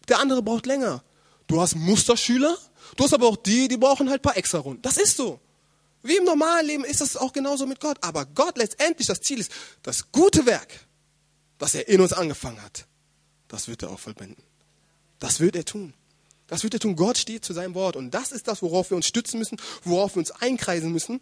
[0.08, 1.04] der andere braucht länger.
[1.48, 2.58] Du hast Musterschüler,
[2.96, 4.82] du hast aber auch die, die brauchen halt ein paar extra Runden.
[4.82, 5.40] Das ist so.
[6.04, 7.98] Wie im normalen Leben ist das auch genauso mit Gott.
[8.02, 9.52] Aber Gott letztendlich, das Ziel ist,
[9.84, 10.88] das gute Werk,
[11.62, 12.88] das er in uns angefangen hat,
[13.48, 14.36] das wird er auch vollbringen.
[15.20, 15.94] Das wird er tun.
[16.48, 16.96] Das wird er tun.
[16.96, 17.96] Gott steht zu seinem Wort.
[17.96, 21.22] Und das ist das, worauf wir uns stützen müssen, worauf wir uns einkreisen müssen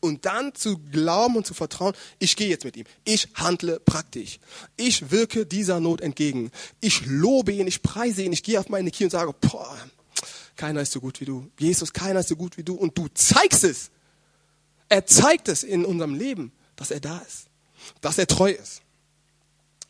[0.00, 2.84] und dann zu glauben und zu vertrauen, ich gehe jetzt mit ihm.
[3.04, 4.40] Ich handle praktisch.
[4.76, 6.50] Ich wirke dieser Not entgegen.
[6.82, 9.74] Ich lobe ihn, ich preise ihn, ich gehe auf meine Knie und sage, boah,
[10.54, 11.48] keiner ist so gut wie du.
[11.58, 12.74] Jesus, keiner ist so gut wie du.
[12.74, 13.90] Und du zeigst es.
[14.90, 17.46] Er zeigt es in unserem Leben, dass er da ist,
[18.02, 18.82] dass er treu ist.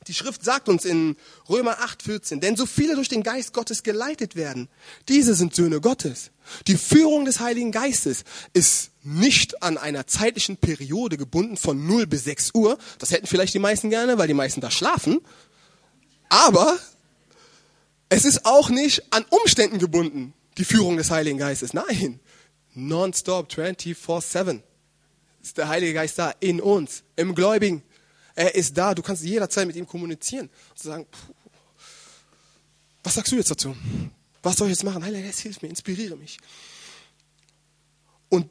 [0.08, 1.16] Die Schrift sagt uns in
[1.48, 4.68] Römer 8,14, denn so viele durch den Geist Gottes geleitet werden,
[5.08, 6.30] diese sind Söhne Gottes.
[6.66, 12.24] Die Führung des Heiligen Geistes ist nicht an einer zeitlichen Periode gebunden von 0 bis
[12.24, 12.78] 6 Uhr.
[12.98, 15.20] Das hätten vielleicht die meisten gerne, weil die meisten da schlafen.
[16.28, 16.78] Aber
[18.08, 21.74] es ist auch nicht an Umständen gebunden, die Führung des Heiligen Geistes.
[21.74, 22.20] Nein,
[22.74, 24.60] nonstop, 24-7
[25.42, 27.82] ist der Heilige Geist da in uns, im Gläubigen.
[28.34, 30.48] Er ist da, du kannst jederzeit mit ihm kommunizieren.
[30.70, 31.06] Und sagen,
[33.02, 33.76] was sagst du jetzt dazu?
[34.42, 35.04] Was soll ich jetzt machen?
[35.04, 36.38] Heiliger Geist, hilf mir, inspiriere mich.
[38.28, 38.48] Und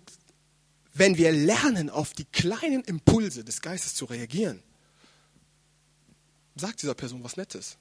[0.94, 4.62] wenn wir lernen, auf die kleinen Impulse des Geistes zu reagieren,
[6.56, 7.78] sagt dieser Person was Nettes.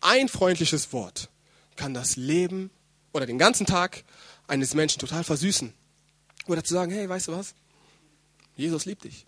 [0.00, 1.30] Ein freundliches Wort
[1.76, 2.70] kann das Leben
[3.12, 4.04] oder den ganzen Tag
[4.46, 5.72] eines Menschen total versüßen.
[6.46, 7.54] Oder zu sagen, hey, weißt du was?
[8.56, 9.26] Jesus liebt dich.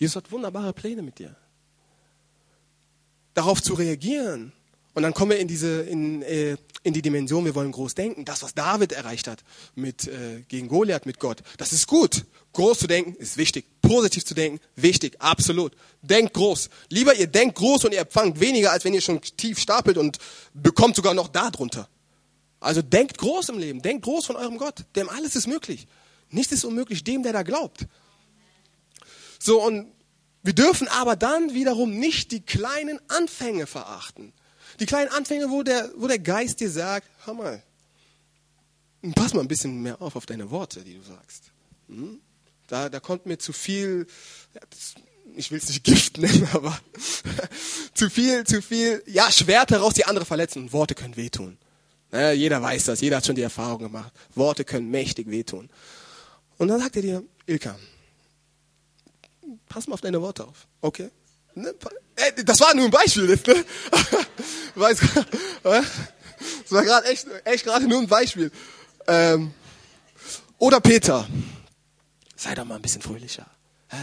[0.00, 1.36] Jesus hat wunderbare Pläne mit dir.
[3.34, 4.52] Darauf zu reagieren.
[4.94, 8.24] Und dann kommen wir in diese, in, äh, in die Dimension, wir wollen groß denken.
[8.24, 9.44] Das, was David erreicht hat
[9.74, 12.24] mit, äh, gegen Goliath mit Gott, das ist gut.
[12.54, 13.66] Groß zu denken ist wichtig.
[13.82, 15.72] Positiv zu denken, wichtig, absolut.
[16.00, 16.70] Denkt groß.
[16.88, 20.16] Lieber ihr denkt groß und ihr empfangt weniger, als wenn ihr schon tief stapelt und
[20.54, 21.88] bekommt sogar noch da drunter.
[22.58, 23.82] Also denkt groß im Leben.
[23.82, 24.86] Denkt groß von eurem Gott.
[24.96, 25.86] Dem alles ist möglich.
[26.30, 27.86] Nichts ist unmöglich dem, der da glaubt.
[29.42, 29.90] So, und
[30.42, 34.32] wir dürfen aber dann wiederum nicht die kleinen Anfänge verachten.
[34.78, 37.62] Die kleinen Anfänge, wo der, wo der Geist dir sagt, hör mal,
[39.14, 41.44] pass mal ein bisschen mehr auf auf deine Worte, die du sagst.
[41.88, 42.20] Hm?
[42.68, 44.06] Da, da kommt mir zu viel,
[45.36, 46.78] ich will es nicht Gift nennen, aber
[47.94, 50.72] zu viel, zu viel, ja, Schwerte raus, die andere verletzen.
[50.72, 51.58] Worte können wehtun.
[52.12, 54.12] Ja, jeder weiß das, jeder hat schon die Erfahrung gemacht.
[54.34, 55.70] Worte können mächtig wehtun.
[56.58, 57.78] Und dann sagt er dir, Ilka,
[59.68, 60.66] pass mal auf deine Worte auf.
[60.80, 61.10] Okay?
[61.54, 61.74] Ne?
[62.44, 63.54] Das war nur ein Beispiel jetzt, ne?
[64.74, 68.50] Das war gerade echt, echt gerade nur ein Beispiel.
[69.06, 69.52] Ähm,
[70.58, 71.26] oder Peter,
[72.36, 73.46] sei doch mal ein bisschen fröhlicher.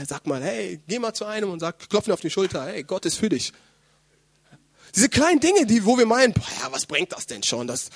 [0.05, 2.83] Sag mal, hey, geh mal zu einem und sag, klopf mir auf die Schulter, hey,
[2.83, 3.53] Gott ist für dich.
[4.95, 7.67] Diese kleinen Dinge, die, wo wir meinen, boah, ja, was bringt das denn schon?
[7.67, 7.89] Das,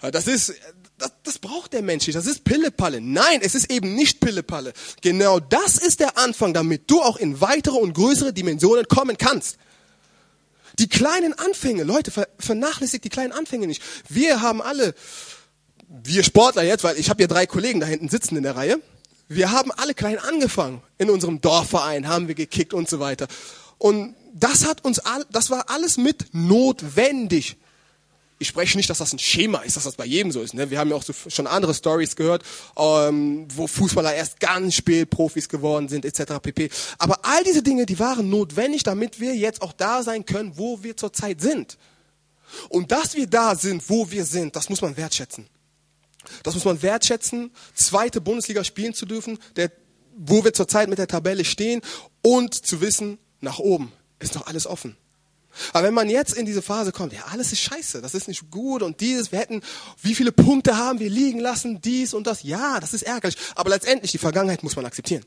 [0.00, 0.54] das ist,
[1.00, 2.16] das, das braucht der Mensch nicht.
[2.16, 3.00] Das ist Pillepalle.
[3.00, 4.72] Nein, es ist eben nicht Pillepalle.
[5.00, 9.56] Genau das ist der Anfang, damit du auch in weitere und größere Dimensionen kommen kannst.
[10.78, 13.82] Die kleinen Anfänge, Leute, vernachlässigt die kleinen Anfänge nicht.
[14.08, 14.94] Wir haben alle,
[15.88, 18.80] wir Sportler jetzt, weil ich habe hier drei Kollegen da hinten sitzen in der Reihe.
[19.28, 20.82] Wir haben alle klein angefangen.
[20.98, 23.26] In unserem Dorfverein haben wir gekickt und so weiter.
[23.78, 27.56] Und das hat uns, all, das war alles mit notwendig
[28.40, 30.54] ich spreche nicht, dass das ein Schema ist, dass das bei jedem so ist.
[30.54, 30.70] Ne?
[30.70, 32.42] Wir haben ja auch so schon andere Stories gehört,
[32.74, 36.40] ähm, wo Fußballer erst ganz spät Profis geworden sind, etc.
[36.40, 36.70] pp.
[36.96, 40.82] Aber all diese Dinge, die waren notwendig, damit wir jetzt auch da sein können, wo
[40.82, 41.76] wir zurzeit sind.
[42.70, 45.46] Und dass wir da sind, wo wir sind, das muss man wertschätzen.
[46.42, 49.70] Das muss man wertschätzen, zweite Bundesliga spielen zu dürfen, der,
[50.16, 51.82] wo wir zurzeit mit der Tabelle stehen
[52.22, 54.96] und zu wissen, nach oben ist noch alles offen.
[55.72, 58.50] Aber wenn man jetzt in diese Phase kommt, ja, alles ist scheiße, das ist nicht
[58.50, 59.62] gut und dieses, wir hätten,
[60.02, 63.36] wie viele Punkte haben wir liegen lassen, dies und das, ja, das ist ärgerlich.
[63.54, 65.24] Aber letztendlich, die Vergangenheit muss man akzeptieren.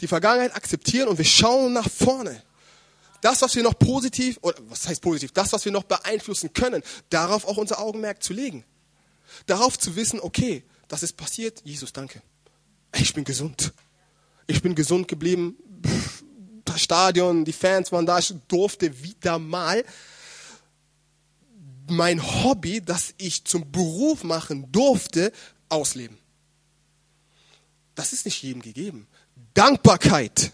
[0.00, 2.42] Die Vergangenheit akzeptieren und wir schauen nach vorne.
[3.20, 6.82] Das, was wir noch positiv, oder was heißt positiv, das, was wir noch beeinflussen können,
[7.10, 8.64] darauf auch unser Augenmerk zu legen.
[9.46, 12.22] Darauf zu wissen, okay, das ist passiert, Jesus, danke.
[12.96, 13.72] Ich bin gesund.
[14.46, 15.56] Ich bin gesund geblieben.
[15.86, 16.19] Pff,
[16.78, 19.84] Stadion, die Fans waren da, ich durfte wieder mal
[21.88, 25.32] mein Hobby, das ich zum Beruf machen durfte,
[25.68, 26.16] ausleben.
[27.94, 29.06] Das ist nicht jedem gegeben.
[29.54, 30.52] Dankbarkeit.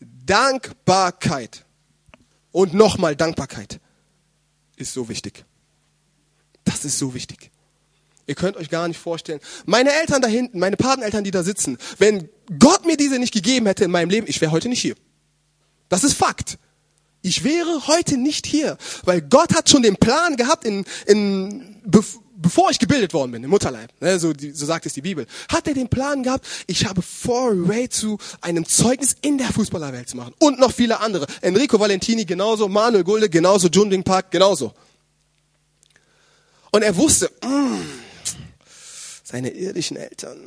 [0.00, 1.64] Dankbarkeit.
[2.52, 3.80] Und nochmal Dankbarkeit
[4.76, 5.44] ist so wichtig.
[6.64, 7.50] Das ist so wichtig.
[8.26, 9.40] Ihr könnt euch gar nicht vorstellen.
[9.66, 13.66] Meine Eltern da hinten, meine Pateneltern, die da sitzen, wenn Gott mir diese nicht gegeben
[13.66, 14.96] hätte in meinem Leben, ich wäre heute nicht hier.
[15.88, 16.58] Das ist Fakt.
[17.22, 21.80] Ich wäre heute nicht hier, weil Gott hat schon den Plan gehabt, in, in,
[22.36, 25.26] bevor ich gebildet worden bin, im Mutterleib, ne, so, die, so sagt es die Bibel,
[25.48, 30.08] hat er den Plan gehabt, ich habe vor, Ray zu einem Zeugnis in der Fußballerwelt
[30.08, 30.34] zu machen.
[30.38, 31.26] Und noch viele andere.
[31.40, 34.72] Enrico Valentini genauso, Manuel Gulde genauso, Junding Park genauso.
[36.70, 38.05] Und er wusste, mh, mm,
[39.26, 40.38] seine irdischen Eltern,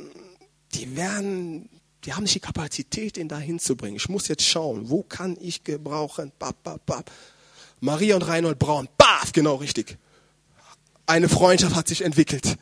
[0.72, 1.68] die werden,
[2.06, 3.96] die haben nicht die Kapazität, ihn da hinzubringen.
[3.96, 6.32] Ich muss jetzt schauen, wo kann ich gebrauchen?
[6.38, 7.10] Bap, bap, bap.
[7.80, 9.98] Maria und Reinhold Braun, baf, genau richtig.
[11.04, 12.56] Eine Freundschaft hat sich entwickelt.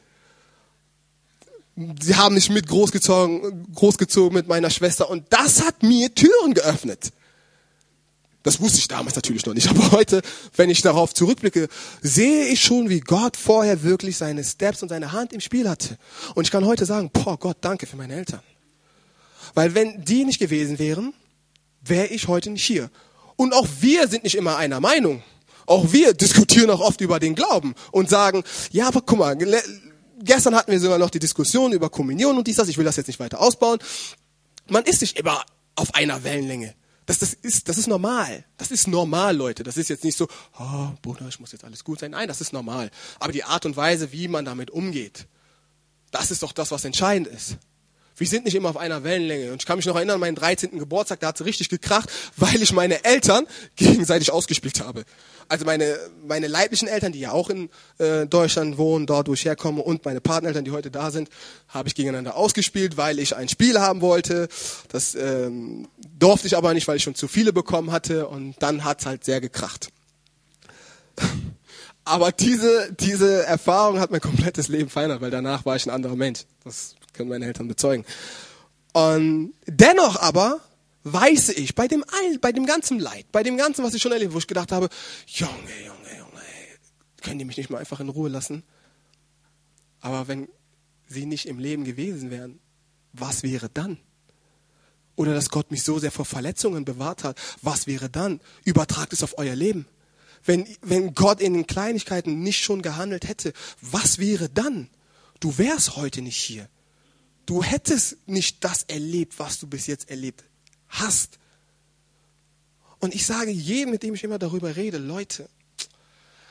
[2.01, 7.13] Sie haben mich mit großgezogen, großgezogen mit meiner Schwester und das hat mir Türen geöffnet.
[8.49, 10.23] Das wusste ich damals natürlich noch nicht, aber heute,
[10.57, 11.69] wenn ich darauf zurückblicke,
[12.01, 15.99] sehe ich schon, wie Gott vorher wirklich seine Steps und seine Hand im Spiel hatte.
[16.35, 18.41] Und ich kann heute sagen, boah, Gott, danke für meine Eltern.
[19.53, 21.13] Weil wenn die nicht gewesen wären,
[21.85, 22.89] wäre ich heute nicht hier.
[23.37, 25.23] Und auch wir sind nicht immer einer Meinung.
[25.67, 29.37] Auch wir diskutieren auch oft über den Glauben und sagen, ja, aber guck mal,
[30.21, 32.71] gestern hatten wir sogar noch die Diskussion über Kommunion und dies, das.
[32.71, 33.79] Ich will das jetzt nicht weiter ausbauen.
[34.69, 35.45] Man ist nicht immer
[35.75, 36.75] auf einer Wellenlänge.
[37.09, 38.45] Das, das, ist, das ist normal.
[38.59, 39.63] Das ist normal, Leute.
[39.63, 40.29] Das ist jetzt nicht so,
[40.61, 42.11] oh, Bruder, ich muss jetzt alles gut sein.
[42.11, 42.91] Nein, das ist normal.
[43.19, 45.27] Aber die Art und Weise, wie man damit umgeht,
[46.11, 47.57] das ist doch das, was entscheidend ist.
[48.15, 49.53] Wir sind nicht immer auf einer Wellenlänge.
[49.53, 50.79] Und ich kann mich noch erinnern, an meinen 13.
[50.79, 53.47] Geburtstag, da hat es richtig gekracht, weil ich meine Eltern
[53.77, 55.07] gegenseitig ausgespielt habe.
[55.49, 59.45] Also meine, meine leiblichen Eltern, die ja auch in äh, Deutschland wohnen, dort wo ich
[59.45, 61.31] herkomme, und meine Partnereltern, die heute da sind,
[61.69, 64.49] habe ich gegeneinander ausgespielt, weil ich ein Spiel haben wollte.
[64.89, 65.89] Das ähm,
[66.19, 68.29] durfte ich aber nicht, weil ich schon zu viele bekommen hatte.
[68.29, 69.89] Und dann hat's halt sehr gekracht.
[72.05, 76.17] Aber diese, diese Erfahrung hat mein komplettes Leben verändert, weil danach war ich ein anderer
[76.17, 76.47] Mensch.
[76.65, 78.07] Das können meine Eltern bezeugen.
[78.95, 80.61] Und dennoch aber
[81.13, 84.13] weiß ich, bei dem all, bei dem ganzen Leid, bei dem ganzen, was ich schon
[84.13, 84.89] erlebt, wo ich gedacht habe,
[85.27, 85.53] Junge,
[85.85, 86.43] Junge, Junge,
[87.23, 88.63] können die mich nicht mal einfach in Ruhe lassen?
[90.01, 90.49] Aber wenn
[91.07, 92.61] sie nicht im Leben gewesen wären,
[93.13, 93.99] was wäre dann?
[95.17, 98.41] Oder dass Gott mich so sehr vor Verletzungen bewahrt hat, was wäre dann?
[98.65, 99.87] Übertragt es auf euer Leben.
[100.45, 104.89] Wenn, wenn Gott in den Kleinigkeiten nicht schon gehandelt hätte, was wäre dann?
[105.41, 106.69] Du wärst heute nicht hier.
[107.47, 110.45] Du hättest nicht das erlebt, was du bis jetzt erlebt
[110.89, 111.39] hast.
[113.01, 115.49] Und ich sage jedem, mit dem ich immer darüber rede, Leute,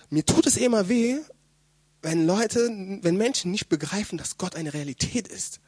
[0.10, 1.18] mir tut es immer weh,
[2.02, 2.70] wenn Leute,
[3.02, 5.60] wenn Menschen nicht begreifen, dass Gott eine Realität ist.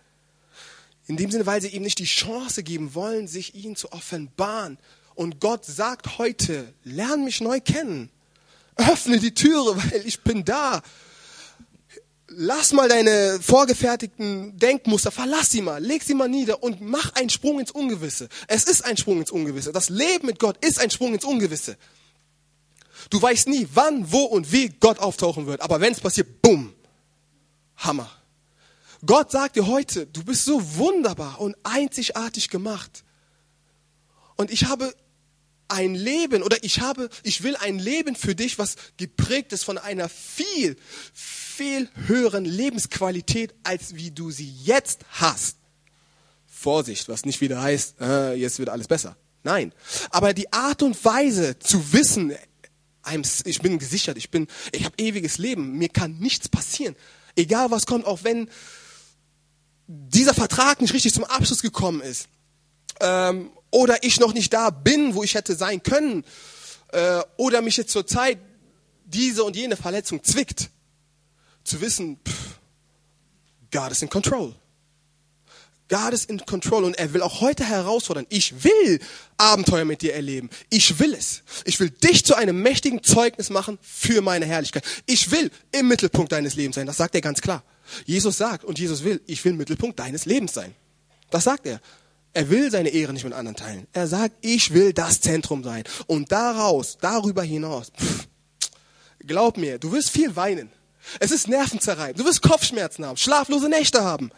[1.07, 4.77] In dem Sinne, weil sie ihm nicht die Chance geben wollen, sich ihn zu offenbaren,
[5.19, 8.09] und Gott sagt heute, lern mich neu kennen.
[8.77, 10.81] Öffne die Türe, weil ich bin da.
[12.31, 17.29] Lass mal deine vorgefertigten Denkmuster, verlass sie mal, leg sie mal nieder und mach einen
[17.29, 18.29] Sprung ins Ungewisse.
[18.47, 19.71] Es ist ein Sprung ins Ungewisse.
[19.71, 21.75] Das Leben mit Gott ist ein Sprung ins Ungewisse.
[23.09, 25.61] Du weißt nie, wann, wo und wie Gott auftauchen wird.
[25.61, 26.73] Aber wenn es passiert, bumm,
[27.77, 28.11] Hammer.
[29.03, 33.03] Gott sagt dir heute, du bist so wunderbar und einzigartig gemacht.
[34.35, 34.93] Und ich habe
[35.67, 39.77] ein Leben oder ich habe, ich will ein Leben für dich, was geprägt ist von
[39.77, 40.77] einer viel,
[41.13, 41.48] viel
[42.07, 45.57] höheren Lebensqualität, als wie du sie jetzt hast.
[46.47, 49.15] Vorsicht, was nicht wieder heißt, äh, jetzt wird alles besser.
[49.43, 49.73] Nein.
[50.09, 52.33] Aber die Art und Weise zu wissen,
[53.45, 54.29] ich bin gesichert, ich
[54.71, 56.95] ich habe ewiges Leben, mir kann nichts passieren.
[57.35, 58.49] Egal was kommt, auch wenn
[59.87, 62.27] dieser Vertrag nicht richtig zum Abschluss gekommen ist.
[62.99, 66.25] Ähm, oder ich noch nicht da bin, wo ich hätte sein können,
[66.91, 68.39] äh, oder mich jetzt zur Zeit
[69.05, 70.69] diese und jene Verletzung zwickt,
[71.69, 72.59] zu wissen, pff,
[73.71, 74.55] God is in control.
[75.89, 78.27] God is in control und er will auch heute herausfordern.
[78.29, 78.99] Ich will
[79.37, 80.49] Abenteuer mit dir erleben.
[80.69, 81.41] Ich will es.
[81.65, 84.83] Ich will dich zu einem mächtigen Zeugnis machen für meine Herrlichkeit.
[85.07, 86.85] Ich will im Mittelpunkt deines Lebens sein.
[86.85, 87.63] Das sagt er ganz klar.
[88.05, 90.75] Jesus sagt und Jesus will, ich will Mittelpunkt deines Lebens sein.
[91.31, 91.81] Das sagt er.
[92.33, 93.87] Er will seine Ehre nicht mit anderen teilen.
[93.91, 95.83] Er sagt, ich will das Zentrum sein.
[96.05, 98.27] Und daraus, darüber hinaus, pff,
[99.25, 100.71] glaub mir, du wirst viel weinen.
[101.19, 102.19] Es ist nervenzerreibend.
[102.19, 104.31] Du wirst Kopfschmerzen haben, schlaflose Nächte haben.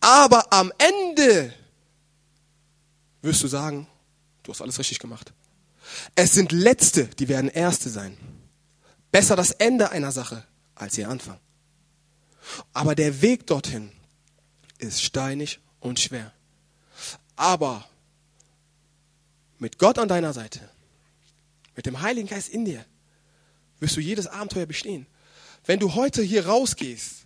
[0.00, 1.52] Aber am Ende
[3.22, 3.86] wirst du sagen,
[4.42, 5.32] du hast alles richtig gemacht.
[6.14, 8.16] Es sind Letzte, die werden Erste sein.
[9.10, 10.44] Besser das Ende einer Sache
[10.74, 11.38] als ihr Anfang.
[12.72, 13.92] Aber der Weg dorthin
[14.78, 16.32] ist steinig und schwer.
[17.36, 17.84] Aber
[19.58, 20.68] mit Gott an deiner Seite,
[21.76, 22.84] mit dem Heiligen Geist in dir,
[23.78, 25.06] wirst du jedes Abenteuer bestehen.
[25.64, 27.22] Wenn du heute hier rausgehst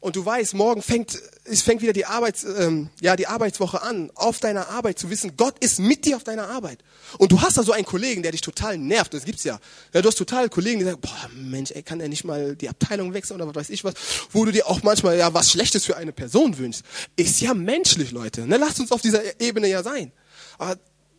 [0.00, 4.10] und du weißt, morgen fängt, es fängt wieder die, Arbeits, ähm, ja, die Arbeitswoche an,
[4.16, 6.80] auf deiner Arbeit zu wissen, Gott ist mit dir auf deiner Arbeit.
[7.18, 9.60] Und du hast da so einen Kollegen, der dich total nervt, das gibt's ja.
[9.94, 12.68] ja du hast total Kollegen, die sagen, boah, Mensch, ey, kann er nicht mal die
[12.68, 13.94] Abteilung wechseln oder was weiß ich was,
[14.32, 16.82] wo du dir auch manchmal ja was Schlechtes für eine Person wünschst.
[17.14, 18.48] Ist ja menschlich, Leute.
[18.48, 18.56] Ne?
[18.56, 20.10] Lasst uns auf dieser Ebene ja sein.
[20.58, 20.76] Aber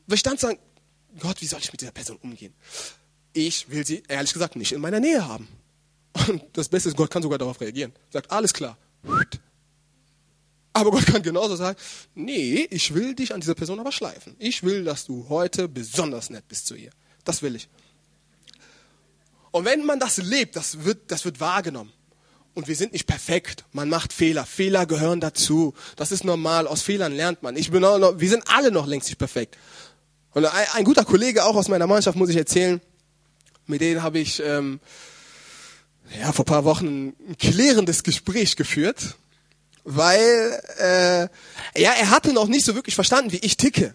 [0.10, 0.60] Verstand sagen,
[1.20, 2.54] Gott, wie soll ich mit dieser Person umgehen?
[3.32, 5.48] Ich will sie, ehrlich gesagt, nicht in meiner Nähe haben.
[6.28, 7.92] Und das Beste ist, Gott kann sogar darauf reagieren.
[8.10, 8.78] Sagt, alles klar.
[10.74, 11.78] Aber Gott kann genauso sagen,
[12.16, 14.36] nee, ich will dich an dieser Person aber schleifen.
[14.40, 16.92] Ich will, dass du heute besonders nett bist zu ihr.
[17.24, 17.70] Das will ich.
[19.52, 21.94] Und wenn man das lebt, das wird, das wird wahrgenommen.
[22.56, 23.66] Und wir sind nicht perfekt.
[23.72, 24.46] Man macht Fehler.
[24.46, 25.74] Fehler gehören dazu.
[25.96, 26.68] Das ist normal.
[26.68, 27.56] Aus Fehlern lernt man.
[27.56, 29.58] Ich bin auch noch, wir sind alle noch längst nicht perfekt.
[30.32, 32.82] Und ein, ein guter Kollege auch aus meiner Mannschaft muss ich erzählen.
[33.68, 34.80] Mit denen habe ich ähm,
[36.20, 39.16] ja, vor paar Wochen ein klärendes Gespräch geführt,
[39.84, 43.94] weil äh, ja, er hatte noch nicht so wirklich verstanden, wie ich ticke.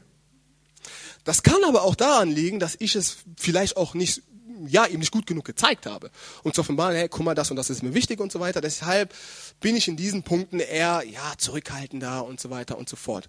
[1.24, 4.22] Das kann aber auch daran liegen, dass ich es vielleicht auch nicht
[4.66, 6.10] ja, ihm nicht gut genug gezeigt habe.
[6.42, 8.60] Um zu offenbaren, hey, guck mal, das und das ist mir wichtig und so weiter.
[8.60, 9.14] Deshalb
[9.60, 13.28] bin ich in diesen Punkten eher, ja, zurückhaltender und so weiter und so fort.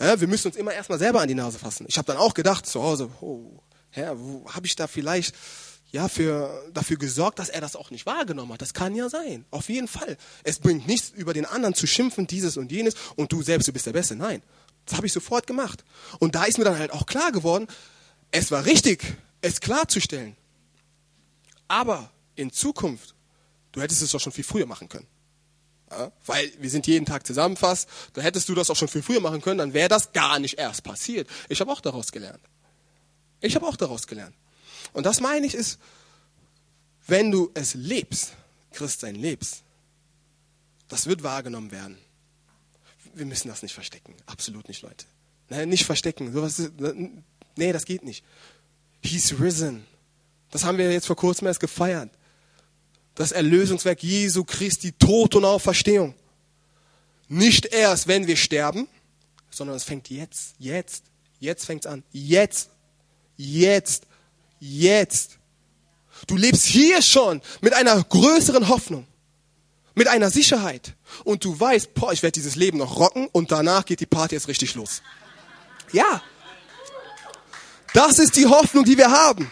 [0.00, 1.86] Ja, wir müssen uns immer erstmal selber an die Nase fassen.
[1.88, 3.60] Ich habe dann auch gedacht zu Hause, oh,
[4.14, 5.34] wo habe ich da vielleicht
[5.94, 8.60] ja, für, dafür gesorgt, dass er das auch nicht wahrgenommen hat.
[8.60, 9.44] Das kann ja sein.
[9.52, 10.16] Auf jeden Fall.
[10.42, 13.72] Es bringt nichts, über den anderen zu schimpfen, dieses und jenes, und du selbst, du
[13.72, 14.16] bist der Beste.
[14.16, 14.42] Nein.
[14.86, 15.84] Das habe ich sofort gemacht.
[16.18, 17.68] Und da ist mir dann halt auch klar geworden,
[18.32, 19.04] es war richtig,
[19.40, 20.36] es klarzustellen.
[21.68, 23.14] Aber in Zukunft,
[23.70, 25.06] du hättest es doch schon viel früher machen können.
[25.92, 29.02] Ja, weil wir sind jeden Tag zusammen fast, da hättest du das auch schon viel
[29.02, 31.28] früher machen können, dann wäre das gar nicht erst passiert.
[31.48, 32.42] Ich habe auch daraus gelernt.
[33.40, 34.34] Ich habe auch daraus gelernt.
[34.92, 35.78] Und das meine ich ist,
[37.06, 38.34] wenn du es lebst,
[38.72, 39.62] Christsein lebst,
[40.88, 41.98] das wird wahrgenommen werden.
[43.14, 44.14] Wir müssen das nicht verstecken.
[44.26, 45.06] Absolut nicht, Leute.
[45.48, 46.32] Nein, nicht verstecken.
[46.32, 46.72] Sowas ist,
[47.56, 48.24] nee, das geht nicht.
[49.02, 49.86] He's risen.
[50.50, 52.10] Das haben wir jetzt vor kurzem erst gefeiert.
[53.14, 56.14] Das Erlösungswerk Jesu Christi, Tod und Auferstehung.
[57.28, 58.88] Nicht erst, wenn wir sterben,
[59.50, 61.04] sondern es fängt jetzt, jetzt,
[61.38, 62.02] jetzt fängt es an.
[62.12, 62.70] Jetzt,
[63.36, 64.06] jetzt
[64.64, 65.38] jetzt.
[66.26, 69.06] Du lebst hier schon mit einer größeren Hoffnung,
[69.94, 70.94] mit einer Sicherheit.
[71.24, 74.34] Und du weißt, boah, ich werde dieses Leben noch rocken und danach geht die Party
[74.34, 75.02] jetzt richtig los.
[75.92, 76.22] Ja.
[77.92, 79.50] Das ist die Hoffnung, die wir haben.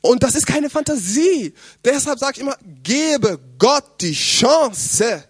[0.00, 1.54] Und das ist keine Fantasie.
[1.84, 5.22] Deshalb sage ich immer, gebe Gott die Chance,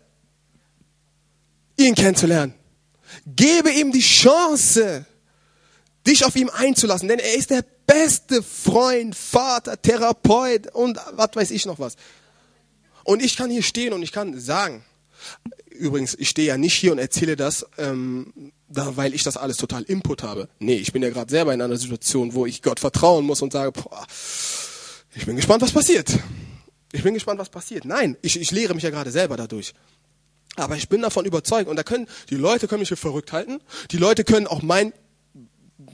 [1.76, 2.54] ihn kennenzulernen.
[3.26, 5.04] Gebe ihm die Chance,
[6.06, 11.50] dich auf ihn einzulassen, denn er ist der beste Freund, Vater, Therapeut und was weiß
[11.50, 11.96] ich noch was.
[13.04, 14.84] Und ich kann hier stehen und ich kann sagen,
[15.70, 19.56] übrigens, ich stehe ja nicht hier und erzähle das, ähm, da, weil ich das alles
[19.56, 20.48] total Input habe.
[20.58, 23.52] Nee, ich bin ja gerade selber in einer Situation, wo ich Gott vertrauen muss und
[23.52, 24.06] sage, boah,
[25.14, 26.18] ich bin gespannt, was passiert.
[26.92, 27.84] Ich bin gespannt, was passiert.
[27.84, 29.74] Nein, ich, ich lehre mich ja gerade selber dadurch.
[30.56, 33.60] Aber ich bin davon überzeugt und da können die Leute können mich für verrückt halten.
[33.90, 34.92] Die Leute können auch meinen,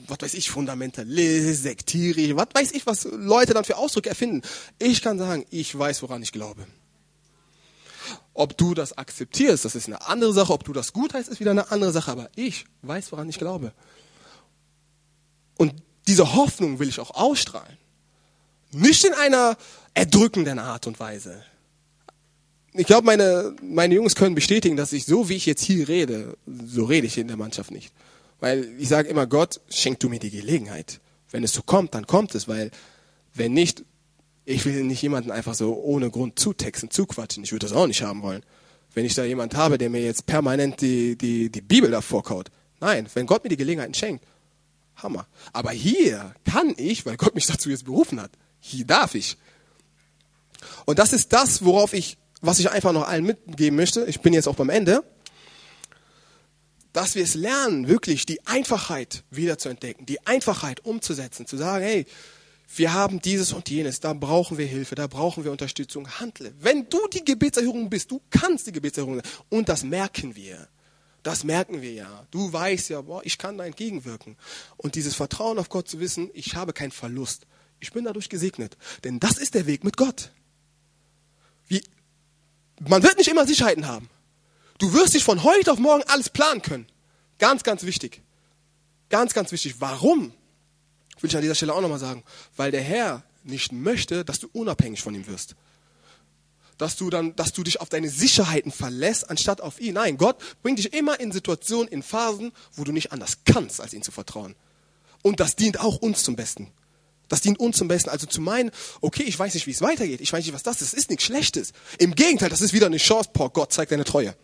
[0.08, 4.42] was weiß ich, Fundamentalist, sektierisch, was weiß ich, was Leute dann für Ausdrücke erfinden.
[4.78, 6.66] Ich kann sagen, ich weiß, woran ich glaube.
[8.34, 10.52] Ob du das akzeptierst, das ist eine andere Sache.
[10.52, 12.12] Ob du das gut heißt, ist wieder eine andere Sache.
[12.12, 13.72] Aber ich weiß, woran ich glaube.
[15.56, 15.74] Und
[16.06, 17.78] diese Hoffnung will ich auch ausstrahlen.
[18.72, 19.56] Nicht in einer
[19.94, 21.42] erdrückenden Art und Weise.
[22.74, 26.36] Ich glaube, meine, meine Jungs können bestätigen, dass ich so, wie ich jetzt hier rede,
[26.66, 27.92] so rede ich in der Mannschaft nicht.
[28.40, 31.00] Weil ich sage immer, Gott, schenk du mir die Gelegenheit.
[31.30, 32.70] Wenn es so kommt, dann kommt es, weil
[33.34, 33.84] wenn nicht,
[34.44, 37.44] ich will nicht jemanden einfach so ohne Grund zutexten, zuquatschen.
[37.44, 38.42] Ich würde das auch nicht haben wollen.
[38.94, 42.50] Wenn ich da jemand habe, der mir jetzt permanent die, die, die Bibel davor kaut.
[42.80, 44.24] Nein, wenn Gott mir die Gelegenheiten schenkt,
[44.96, 45.26] Hammer.
[45.52, 48.30] Aber hier kann ich, weil Gott mich dazu jetzt berufen hat,
[48.60, 49.36] hier darf ich.
[50.84, 54.04] Und das ist das, worauf ich, was ich einfach noch allen mitgeben möchte.
[54.04, 55.02] Ich bin jetzt auch beim Ende
[56.96, 61.84] dass wir es lernen, wirklich die Einfachheit wieder zu entdecken, die Einfachheit umzusetzen, zu sagen,
[61.84, 62.06] hey,
[62.74, 66.54] wir haben dieses und jenes, da brauchen wir Hilfe, da brauchen wir Unterstützung, handle.
[66.58, 69.30] Wenn du die Gebetserhörung bist, du kannst die Gebetserhörung sein.
[69.50, 70.68] Und das merken wir.
[71.22, 72.26] Das merken wir ja.
[72.30, 74.38] Du weißt ja, boah, ich kann da entgegenwirken.
[74.78, 77.46] Und dieses Vertrauen auf Gott zu wissen, ich habe keinen Verlust.
[77.78, 78.78] Ich bin dadurch gesegnet.
[79.04, 80.30] Denn das ist der Weg mit Gott.
[81.68, 81.82] Wie,
[82.80, 84.08] man wird nicht immer Sicherheiten haben.
[84.78, 86.86] Du wirst dich von heute auf morgen alles planen können.
[87.38, 88.22] Ganz, ganz wichtig.
[89.08, 89.76] Ganz, ganz wichtig.
[89.80, 90.32] Warum?
[91.20, 92.24] Will ich an dieser Stelle auch nochmal sagen.
[92.56, 95.54] Weil der Herr nicht möchte, dass du unabhängig von ihm wirst.
[96.78, 99.94] Dass du dann, dass du dich auf deine Sicherheiten verlässt, anstatt auf ihn.
[99.94, 103.94] Nein, Gott bringt dich immer in Situationen, in Phasen, wo du nicht anders kannst, als
[103.94, 104.54] ihm zu vertrauen.
[105.22, 106.70] Und das dient auch uns zum Besten.
[107.28, 108.10] Das dient uns zum Besten.
[108.10, 108.70] Also zu meinen,
[109.00, 110.20] okay, ich weiß nicht, wie es weitergeht.
[110.20, 110.92] Ich weiß nicht, was das ist.
[110.92, 111.72] Das ist nichts Schlechtes.
[111.98, 113.30] Im Gegenteil, das ist wieder eine Chance.
[113.32, 114.36] Boah, Gott zeigt deine Treue.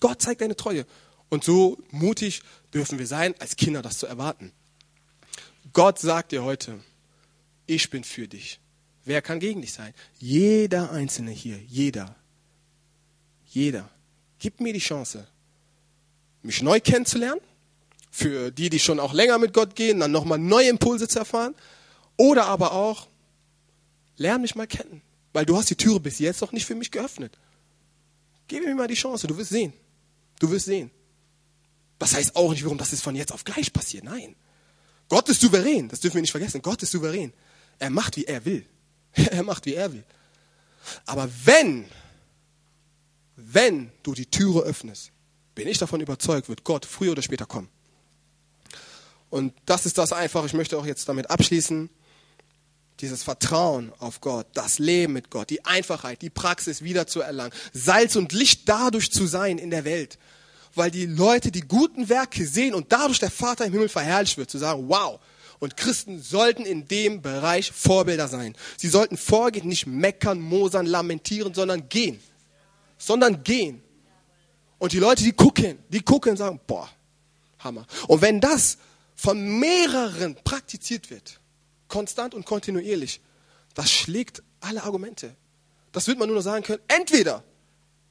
[0.00, 0.86] Gott zeigt deine Treue.
[1.28, 2.42] Und so mutig
[2.72, 4.52] dürfen wir sein, als Kinder das zu erwarten.
[5.72, 6.80] Gott sagt dir heute,
[7.66, 8.60] ich bin für dich.
[9.04, 9.94] Wer kann gegen dich sein?
[10.18, 12.16] Jeder Einzelne hier, jeder.
[13.46, 13.88] Jeder.
[14.38, 15.26] Gib mir die Chance,
[16.42, 17.40] mich neu kennenzulernen.
[18.10, 21.54] Für die, die schon auch länger mit Gott gehen, dann nochmal neue Impulse zu erfahren.
[22.16, 23.06] Oder aber auch,
[24.16, 25.02] lern mich mal kennen.
[25.32, 27.38] Weil du hast die Türe bis jetzt noch nicht für mich geöffnet.
[28.48, 29.72] Gib mir mal die Chance, du wirst sehen.
[30.38, 30.90] Du wirst sehen.
[31.98, 34.04] Das heißt auch nicht, warum das ist von jetzt auf gleich passiert.
[34.04, 34.36] Nein.
[35.08, 35.88] Gott ist souverän.
[35.88, 36.62] Das dürfen wir nicht vergessen.
[36.62, 37.32] Gott ist souverän.
[37.78, 38.64] Er macht, wie er will.
[39.12, 40.04] er macht, wie er will.
[41.06, 41.86] Aber wenn,
[43.36, 45.10] wenn du die Türe öffnest,
[45.54, 47.68] bin ich davon überzeugt, wird Gott früher oder später kommen.
[49.30, 50.44] Und das ist das einfach.
[50.44, 51.90] Ich möchte auch jetzt damit abschließen.
[53.00, 57.52] Dieses Vertrauen auf Gott, das Leben mit Gott, die Einfachheit, die Praxis wieder zu erlangen,
[57.72, 60.18] Salz und Licht dadurch zu sein in der Welt
[60.78, 64.50] weil die Leute die guten Werke sehen und dadurch der Vater im Himmel verherrlicht wird,
[64.50, 65.20] zu sagen, wow.
[65.58, 68.54] Und Christen sollten in dem Bereich Vorbilder sein.
[68.76, 72.20] Sie sollten vorgehen, nicht meckern, mosern, lamentieren, sondern gehen.
[72.96, 73.82] Sondern gehen.
[74.78, 76.88] Und die Leute, die gucken, die gucken und sagen, boah,
[77.58, 77.86] Hammer.
[78.06, 78.78] Und wenn das
[79.16, 81.40] von mehreren praktiziert wird,
[81.88, 83.20] konstant und kontinuierlich,
[83.74, 85.34] das schlägt alle Argumente.
[85.92, 87.42] Das wird man nur noch sagen können, entweder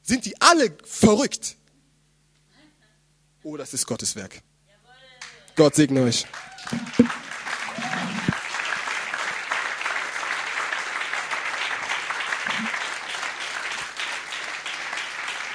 [0.02, 1.58] sind die alle verrückt,
[3.44, 4.42] oder es ist Gottes Werk.
[5.56, 6.26] Gott segne euch.